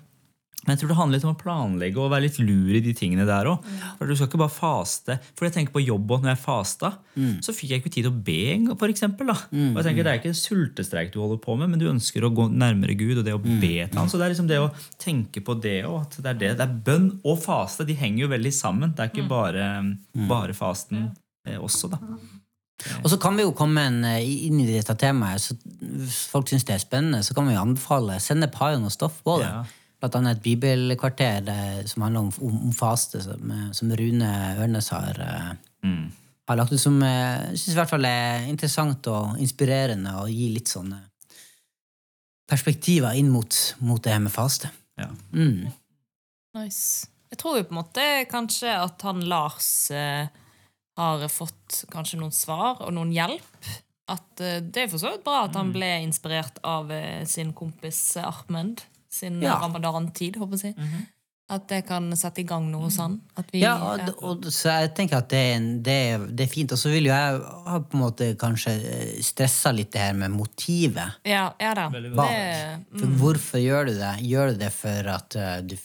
[0.66, 2.92] Men jeg tror det handler litt om å planlegge og være litt lur i de
[2.96, 3.66] tingene der òg.
[4.02, 5.18] Du skal ikke bare faste.
[5.38, 6.24] For jeg tenker på jobb òg.
[6.26, 6.90] Når jeg fasta,
[7.44, 9.38] så fikk jeg ikke tid til å be, for eksempel, da.
[9.46, 12.26] Og jeg tenker Det er ikke en sultestreik du holder på med, men du ønsker
[12.26, 14.10] å gå nærmere Gud og det å be til han.
[14.10, 16.18] Så det er liksom det å tenke på det òg.
[16.18, 16.56] Det det.
[16.58, 17.86] Det er bønn og faste.
[17.86, 18.96] De henger jo veldig sammen.
[18.96, 19.68] Det er ikke bare,
[20.26, 21.10] bare fasten
[21.46, 22.02] eh, også, da.
[23.02, 25.56] Og så kan vi jo komme eh, inn i dette temaet, så
[26.30, 29.38] folk syns det er spennende, så kan vi anbefale sende paren par noe stoff på
[29.40, 29.48] det.
[29.48, 29.64] Ja.
[30.06, 34.28] Blant annet et bibelkvarter eh, som handler om, om, om faste, som, eh, som Rune
[34.62, 35.18] Ørnes har,
[35.82, 36.04] mm.
[36.46, 40.30] har lagt ut, som eh, jeg syns i hvert fall er interessant og inspirerende og
[40.30, 41.00] gir litt sånne
[42.46, 44.70] perspektiver inn mot, mot det her med faste.
[44.94, 45.10] Ja.
[45.34, 45.66] Mm.
[46.54, 47.10] Nice.
[47.34, 50.30] Jeg tror jo på en måte kanskje at han Lars eh,
[50.96, 53.74] har fått kanskje noen svar og noen hjelp.
[54.14, 57.50] At eh, Det er for så vidt bra at han ble inspirert av eh, sin
[57.56, 59.58] kompis eh, Ahmed sin Ja.
[59.62, 60.74] ramadan-tid, håper jeg.
[60.74, 61.04] å si.
[61.48, 63.20] At det kan sette i gang noe sånn.
[63.38, 66.42] At vi, Ja, og, og, så jeg tenker at det er, en, det er, det
[66.48, 66.72] er fint.
[66.74, 67.36] Og så vil jo jeg
[67.68, 68.72] ha på en måte kanskje
[69.22, 71.20] stressa litt det her med motivet.
[71.22, 71.84] ja, ja da.
[71.94, 74.10] Det, For hvorfor gjør du det?
[74.26, 75.76] Gjør du det for at eh, du,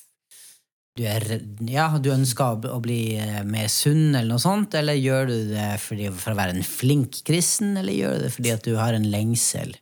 [0.97, 1.27] du, er,
[1.69, 4.73] ja, du ønsker å, bli- å bli eh, mer sunn, eller noe sånt?
[4.81, 8.33] Eller gjør du det fordi, for å være en flink kristen, eller gjør du det
[8.33, 9.77] fordi at du har en lengsel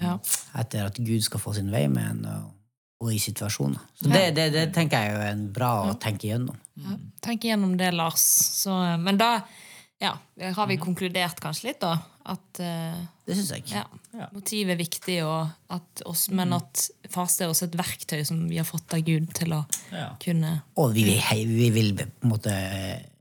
[0.00, 0.16] ja.
[0.56, 2.50] etter at Gud skal få sin vei med en, og,
[3.02, 3.82] og i situasjoner?
[3.98, 6.56] Så det, det, det tenker jeg er en bra å tenke gjennom.
[6.78, 8.22] Ja, Tenk igjennom det, Lars.
[8.62, 8.72] Så,
[9.02, 9.34] men da
[10.02, 10.16] ja,
[10.56, 11.96] har vi konkludert kanskje litt, da.
[12.32, 13.64] At uh, Det syns jeg.
[13.74, 18.44] ja, motivet er viktig, og at oss, men at faste er også et verktøy som
[18.50, 20.12] vi har fått av Gud til å Ja.
[20.22, 22.54] kunne Og vi vil, hei, vi vil på en måte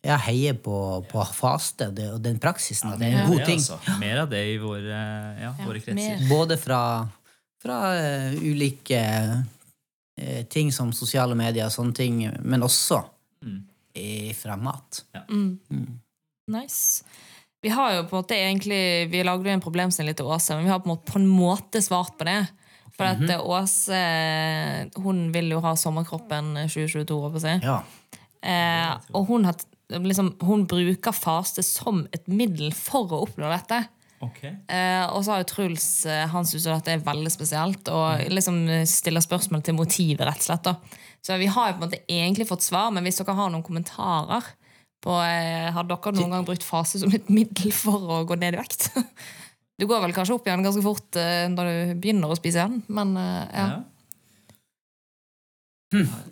[0.06, 0.76] ja, heie på,
[1.10, 2.94] på faste og, det, og den praksisen.
[3.02, 3.62] Det er en god ting.
[3.62, 3.98] altså.
[4.02, 5.02] Mer av det i våre,
[5.66, 6.22] våre kretser.
[6.22, 6.30] mer.
[6.30, 6.84] Både fra
[7.62, 9.02] fra uh, ulike
[10.22, 13.02] eh, ting som sosiale medier og sånne ting, men også
[13.96, 15.04] i- fra mat.
[16.52, 17.04] Nice.
[17.62, 20.66] Vi har jo på en måte egentlig Vi lagde jo en problemstilling til Åse, men
[20.66, 22.48] vi har på en måte, på en måte svart på det.
[22.98, 23.40] For at -hmm.
[23.40, 27.66] Åse hun vil jo ha sommerkroppen 2022, håper jeg å si.
[27.66, 27.84] Ja.
[28.44, 29.56] Eh, og hun, har,
[29.90, 33.88] liksom, hun bruker faste som et middel for å oppnå dette.
[34.22, 34.42] Ok.
[34.46, 37.90] Eh, og så har jo Truls eh, han synes jo at det er veldig spesielt,
[37.90, 40.68] og liksom eh, stiller spørsmål til motivet, rett og slett.
[40.70, 41.02] da.
[41.26, 43.66] Så vi har jo på en måte egentlig fått svar, men hvis dere har noen
[43.66, 44.52] kommentarer
[45.02, 48.58] på eh, Har dere noen gang brukt fase som et middel for å gå ned
[48.58, 48.92] i vekt?
[49.82, 52.84] Du går vel kanskje opp igjen ganske fort eh, når du begynner å spise igjen,
[52.94, 53.64] men eh, ja.
[53.72, 53.80] Ja.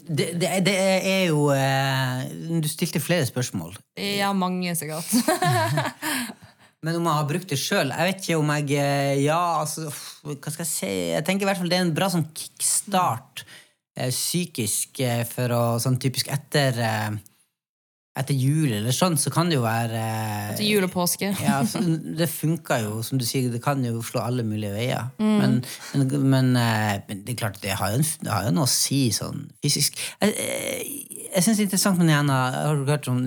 [0.05, 2.29] Det, det, det er jo eh,
[2.61, 3.73] Du stilte flere spørsmål.
[3.97, 5.09] Ja, mange sikkert.
[6.85, 9.89] Men om jeg har brukt det sjøl Jeg vet ikke om jeg eh, Ja, altså
[9.89, 10.91] Hva skal jeg si?
[11.13, 13.43] Jeg tenker i hvert fall det er en bra sånn kickstart
[13.97, 16.79] eh, psykisk eh, for å Sånn typisk etter
[18.17, 19.99] Etter jul eller sånn, så kan det jo være
[20.49, 21.29] Etter Til jul og påske.
[21.45, 21.59] Ja,
[22.19, 25.11] det funker jo, som du sier, det kan jo slå alle mulige veier.
[25.21, 25.59] Men,
[25.93, 28.67] men, men, eh, men det er klart, det har jo, en, det har jo noe
[28.67, 30.01] å si sånn fysisk.
[30.19, 33.21] Jeg, jeg, jeg syns det er interessant med den Har du hørt om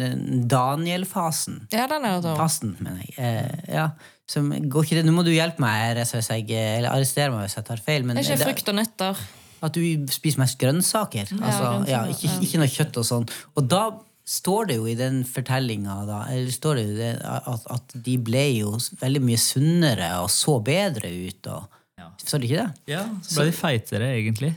[0.51, 1.63] Daniel-fasen?
[1.73, 3.17] Ja, den er det Fasten, mener jeg.
[3.23, 3.89] Eh, ja.
[4.29, 5.07] Som, går ikke det?
[5.07, 8.05] Nå må du hjelpe meg, jeg, eller arrestere meg hvis jeg tar feil.
[8.07, 9.27] Men Det er ikke frukt og nøtter.
[9.63, 11.29] at du spiser mest grønnsaker.
[11.39, 13.29] Altså, grønnsaker, ja, ikke, ikke noe kjøtt og sånn.
[13.57, 13.85] Og da
[14.33, 15.99] står det jo i den fortellinga
[16.55, 16.81] står
[17.21, 18.73] at, at de ble jo
[19.03, 21.53] veldig mye sunnere og så bedre ut.
[21.53, 22.09] Og, Ja.
[22.25, 22.95] Så det ikke det?
[22.95, 24.55] ja, så ble de feitere, egentlig.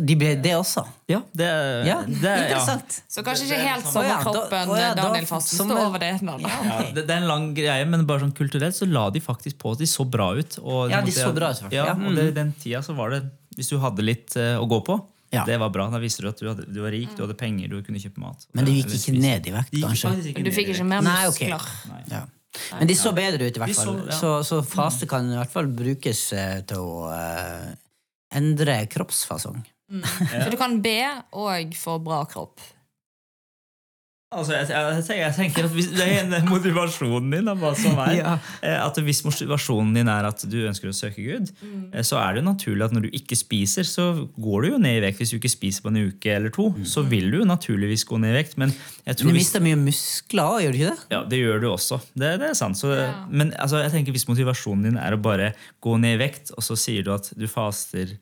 [0.00, 0.82] De ble det også.
[1.10, 1.46] Ja, det,
[1.84, 2.44] Ja, det er- ja.
[2.46, 2.94] interessant.
[3.12, 6.12] Så kanskje ikke helt Å ja, da- sommerkroppen ja, da- Daniel-fasten står en- over det.
[6.22, 9.58] Ja, det, det er en lang greie, men bare sånn kulturelt så la de faktisk
[9.58, 10.58] på at de så bra ut.
[10.62, 13.22] Og Ja, de måtte- så bra ut, og det, i den tida så var det
[13.54, 14.94] Hvis du hadde litt uh, å gå på,
[15.32, 15.46] Ja.
[15.48, 15.86] det var bra.
[15.88, 18.20] Da visste du at du, hadde, du var rik, du hadde penger, du kunne kjøpe
[18.20, 18.44] mat.
[18.52, 20.12] Men det gikk ikke ned i vekt, kanskje?
[20.28, 21.56] ikke Men du fikk ikke mer muskler.
[21.88, 22.12] Nei, okay.
[22.12, 22.22] Ja.
[22.76, 23.86] Men de så bedre ut, i hvert fall.
[23.94, 24.18] så- ja.
[24.18, 27.72] Så, så faste kan i hvert fall brukes eh, til å uh,
[28.36, 29.62] endre kroppsfasong.
[29.92, 30.98] Så du kan be
[31.32, 32.60] og få bra kropp.
[34.32, 38.12] Altså, jeg, jeg, jeg tenker at hvis, Det er en motivasjonen din, da, som er.
[38.22, 38.32] Ja.
[38.64, 41.90] eh, At Hvis motivasjonen din er at du ønsker å søke Gud, Mm.
[41.92, 44.06] eh, så er det jo naturlig at når du ikke spiser, så
[44.40, 45.18] går du jo ned i vekt.
[45.20, 48.18] Hvis du ikke spiser på en uke eller to, så vil du jo naturligvis gå
[48.22, 48.56] ned i vekt.
[48.58, 49.26] Men jeg tror Mm.
[49.26, 51.06] Men du hvis, mister mye muskler òg, gjør du ikke det?
[51.12, 52.00] ja, det gjør du også.
[52.16, 52.76] Det, det er sant.
[52.80, 53.12] Så, Ja.
[53.30, 55.52] Men altså, jeg tenker hvis motivasjonen din er å bare
[55.82, 58.16] gå ned i vekt, og så sier du at du faster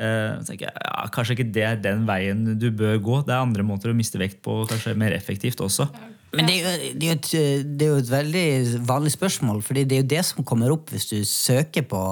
[0.00, 3.18] så tenker jeg, ja, Kanskje ikke det er den veien du bør gå.
[3.26, 5.88] Det er andre måter å miste vekt på, kanskje mer effektivt også.
[6.36, 7.30] Men det er, jo, det, er jo et,
[7.66, 8.44] det er jo et veldig
[8.86, 12.02] vanlig spørsmål, fordi det er jo det som kommer opp hvis du søker på,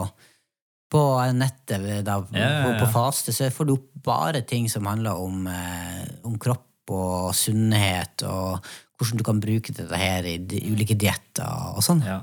[0.91, 1.03] på
[1.39, 4.89] nettet da, på, Ja, ja, på, på faste, så får du opp bare ting som
[4.91, 8.65] handler om, eh, om kropp og sunnhet, og
[8.99, 12.03] hvordan du kan bruke dette her i ulike dietter og sånn.
[12.03, 12.23] Ja.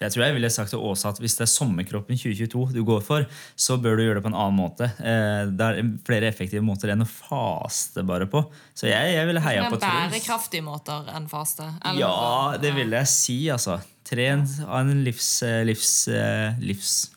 [0.00, 3.00] Jeg tror jeg ville sagt til Åsa at hvis det er sommerkroppen 2022 du går
[3.06, 3.24] for,
[3.56, 4.90] så bør du gjøre det på en annen måte.
[5.00, 8.42] Eh, Det er flere effektive måter enn å faste bare på.
[8.76, 10.12] Så jeg, jeg ville heia på Truls.
[10.12, 11.64] bærekraftige måter enn faste.
[11.84, 13.78] eller- Ja, det ville jeg si, altså.
[14.04, 15.42] Tren av en livs...
[15.42, 17.10] eh, livs, eh, livs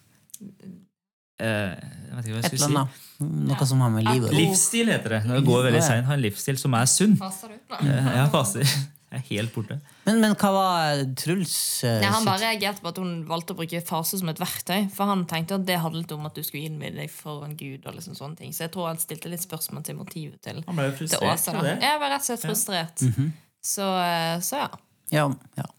[1.39, 3.05] eh, Jeg vet ikke hva jeg Et skulle si.
[3.19, 4.39] Noe som har med livet å gjøre.
[4.39, 5.21] Livsstil heter det.
[5.27, 5.87] Når det går veldig Ja, ja.
[5.91, 6.05] seint.
[6.07, 7.17] Ha en livsstil som er sunn.
[7.19, 7.57] Faster du?
[7.83, 8.63] Jeg faster.
[8.63, 9.79] Jeg er helt borte.
[10.09, 11.53] Men, men hva var Truls
[11.85, 14.87] uh, Nei, han bare reagerte på at hun valgte å bruke farse som et verktøy.
[14.95, 17.85] For han tenkte at det handlet om at du skulle innvie deg for en gud.
[17.85, 20.79] og liksom sånne ting Så jeg tror han stilte litt spørsmål til motivet til, Han
[20.79, 21.53] ble jo til Åsa.
[21.53, 21.75] da.
[21.77, 23.05] Jeg var rett og slett frustrert.
[23.05, 23.33] Mhm.
[23.61, 24.69] så, eh, så ja.
[25.13, 25.69] Ja, ja.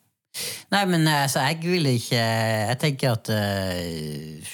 [0.71, 4.51] Nei, men altså, jeg vil ikke Jeg tenker at eh,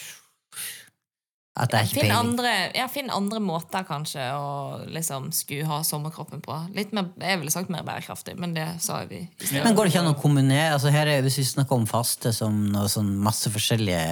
[1.57, 2.19] At jeg ikke Finn peiling.
[2.19, 6.53] andre, ja, finn andre måter kanskje å liksom skulle ha sommerkroppen på.
[6.77, 9.63] Litt mer, Jeg ville sagt mer bærekraftig, men det sa vi Ja.
[9.65, 12.33] Men går det ikke an å kombinere altså her er, Hvis vi snakker om faste
[12.37, 14.03] som noe sånn masse forskjellige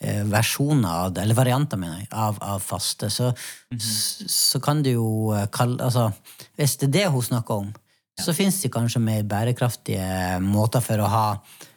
[0.00, 3.32] eh, versjoner av det, eller varianter, mener jeg, av, av faste, så,
[3.74, 6.12] s- så kan det jo eh, kalle Altså,
[6.56, 7.72] hvis det er det hun snakker om,
[8.18, 11.67] så fins det kanskje mer bærekraftige måter for å ha eh,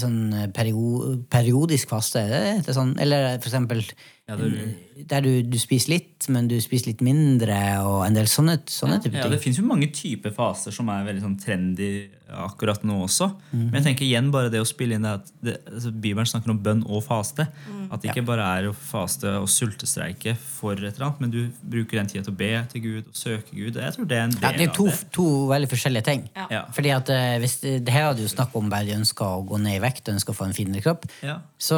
[0.00, 0.18] sånn
[0.54, 2.22] perio, periodisk faste.
[2.28, 3.82] det det sånn, eller for eksempel
[4.26, 8.24] Ja, det- der du, du spiser litt, men du spiser litt mindre, og en del
[8.30, 9.32] sånne, sånne type Ja, ting.
[9.34, 13.26] det fins jo mange typer faser som er veldig sånn trendy akkurat nå også.
[13.52, 16.54] Men jeg tenker igjen bare det å spille inn det at det, altså Bibelen snakker
[16.54, 17.44] om bønn og faste.
[17.92, 21.42] At det ikke bare er å faste og sultestreike for et eller annet, men du
[21.60, 23.76] bruker den tida til å be til Gud og søke Gud.
[23.76, 25.10] Jeg tror det er en Ja, det er to, av det.
[25.12, 26.24] to veldig forskjellige ting.
[26.34, 26.46] Ja.
[26.50, 26.64] Ja.
[26.72, 29.60] Fordi at eh, hvis det, her hadde jo snakk om bare de ønsker å gå
[29.60, 31.04] ned i vekt og ønsker å få en finere kropp.
[31.22, 31.40] Ja.
[31.60, 31.76] Så,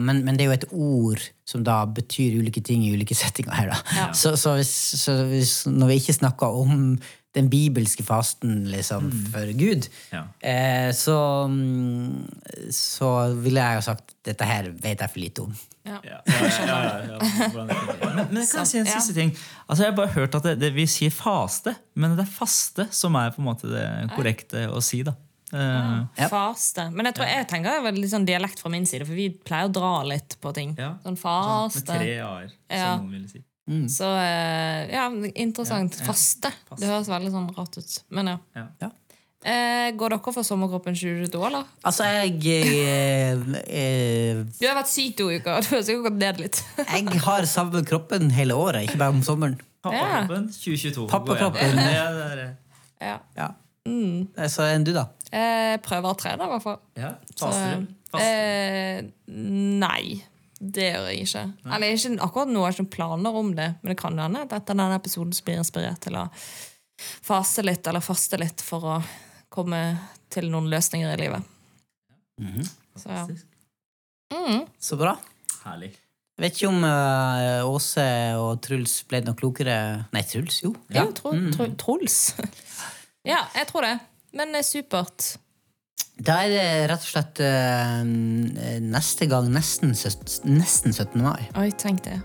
[0.00, 3.54] men, men det er jo et ord som da betyr ulike ting i ulike settinger
[3.58, 3.72] her.
[3.74, 3.82] Da.
[3.98, 4.06] Ja.
[4.16, 4.72] Så, så, hvis,
[5.02, 6.96] så hvis, når vi ikke snakker om
[7.34, 10.20] den bibelske fasten liksom, for Gud, Ja.
[10.38, 11.16] eh, så,
[11.50, 12.28] mm,
[12.70, 13.08] så
[13.42, 15.56] ville jeg jo sagt dette her vet jeg for lite om.
[15.84, 15.98] Ja.
[16.06, 17.18] Ja, ja, ja, ja, ja.
[17.18, 17.72] Det kan-
[18.14, 19.34] Men, men kan jeg si en siste ting?
[19.68, 22.86] Altså, jeg har bare hørt at det, det, vi sier faste, men det er faste
[22.94, 23.82] som er på en måte det
[24.14, 25.02] korrekte å si.
[25.04, 25.12] da.
[25.54, 26.28] Eh, Ja.
[26.32, 26.88] Faste.
[26.92, 29.28] Men jeg tror jeg tenker det er litt sånn dialekt fra min side, for vi
[29.30, 30.74] pleier å dra litt på ting.
[30.78, 30.94] Ja.
[31.04, 31.86] Sånn Med faste.
[31.94, 32.96] tre a-er, Ja.
[32.96, 33.44] som noen ville si.
[33.88, 35.06] Så eh, ja,
[35.40, 35.94] interessant.
[35.96, 36.06] Ja, ja.
[36.10, 36.50] Faste.
[36.68, 36.80] Faste.
[36.82, 38.02] Det høres veldig sånn rart ut.
[38.10, 38.38] Men ja.
[38.54, 38.66] Ja.
[38.82, 38.90] Ja.
[39.44, 41.64] Eh, går dere for sommerkroppen 2022, eller?
[41.84, 43.32] Altså, jeg eh,
[43.68, 45.60] eh, Du har vært syk to uker.
[45.68, 46.62] Du har sikkert gått ned litt.
[46.78, 49.58] Jeg har samme kroppen hele året, ikke bare om sommeren.
[49.84, 51.08] Pappakroppen 2022.
[51.12, 51.76] Pappakroppen.
[51.76, 52.06] Ja,
[53.00, 53.18] ja.
[53.36, 53.48] Ja.
[53.84, 55.08] Eh, Så enn du, da?
[55.34, 56.78] Eh, prøver å trene, i hvert fall.
[56.98, 58.20] Ja, Så, Faster du?
[58.20, 59.02] Eh,
[59.82, 60.22] nei.
[60.64, 61.42] Det gjør jeg ikke.
[61.66, 64.54] Eller ikke akkurat nå har jeg ikke planer om det, men det kan hende at
[64.54, 66.28] etter denne episoden så blir jeg inspirert til å
[67.26, 69.00] fase litt eller faste litt for å
[69.52, 69.82] komme
[70.32, 71.50] til noen løsninger i livet.
[72.96, 73.26] Så ja.
[74.34, 74.64] Mm.
[74.80, 75.16] Så bra.
[75.66, 75.92] Herlig.
[76.34, 78.06] Jeg vet ikke om uh, Åse
[78.40, 79.76] og Truls ble noe klokere
[80.14, 80.72] Nei, Truls, jo.
[80.94, 82.16] Ja, tro, tro, Truls.
[83.32, 83.94] ja, jeg tror det.
[84.34, 85.38] Men eh, supert.
[86.14, 88.04] Da er det rett og slett uh,
[88.82, 89.94] neste gang nesten,
[90.46, 91.18] nesten 17.
[91.22, 91.48] mai.
[91.58, 92.20] Oi, tenk det.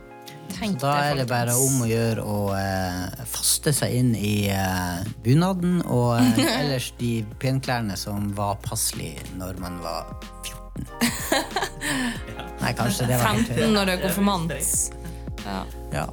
[0.53, 5.01] Tenk Da er det bare om å gjøre å uh, faste seg inn i uh,
[5.25, 10.09] bunaden og uh, ellers de penklærne som var passelige når man var
[10.45, 10.87] 14.
[12.63, 14.57] Nei, kanskje det var 15 når du er konfirmant.
[15.45, 15.61] Ja.
[15.93, 16.07] Ja.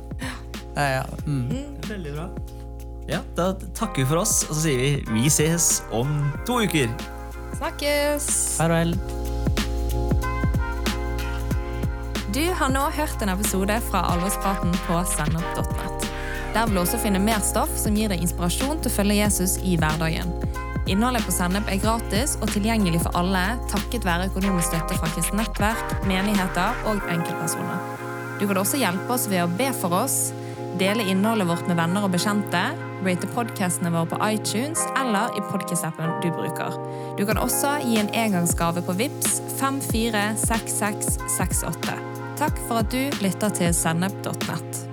[0.76, 1.08] Ja, ja.
[1.26, 1.80] Mm.
[1.88, 2.30] Veldig bra.
[3.06, 6.10] Ja, Da takker vi for oss, og så sier vi vi ses om
[6.46, 6.90] to uker.
[7.56, 8.26] Snakkes!
[8.58, 8.96] Farvel.
[12.34, 16.08] Du har nå hørt en episode fra Alvorspraten på sennep.net.
[16.52, 19.56] Der vil du også finne mer stoff som gir deg inspirasjon til å følge Jesus
[19.62, 20.34] i hverdagen.
[20.86, 25.40] Innholdet på Sennep er gratis og tilgjengelig for alle takket være økonomisk støtte fra kristent
[25.40, 27.80] nettverk, menigheter og enkeltpersoner.
[28.38, 30.18] Du kan også hjelpe oss ved å be for oss,
[30.78, 32.62] dele innholdet vårt med venner og bekjente,
[33.04, 36.70] rate podcastene våre på iTunes eller i podcast-appen du bruker.
[37.18, 41.94] Du kan også gi en engangsgave på VIPS 546668.
[42.36, 44.85] Takk for at du lytter til sennep.nett.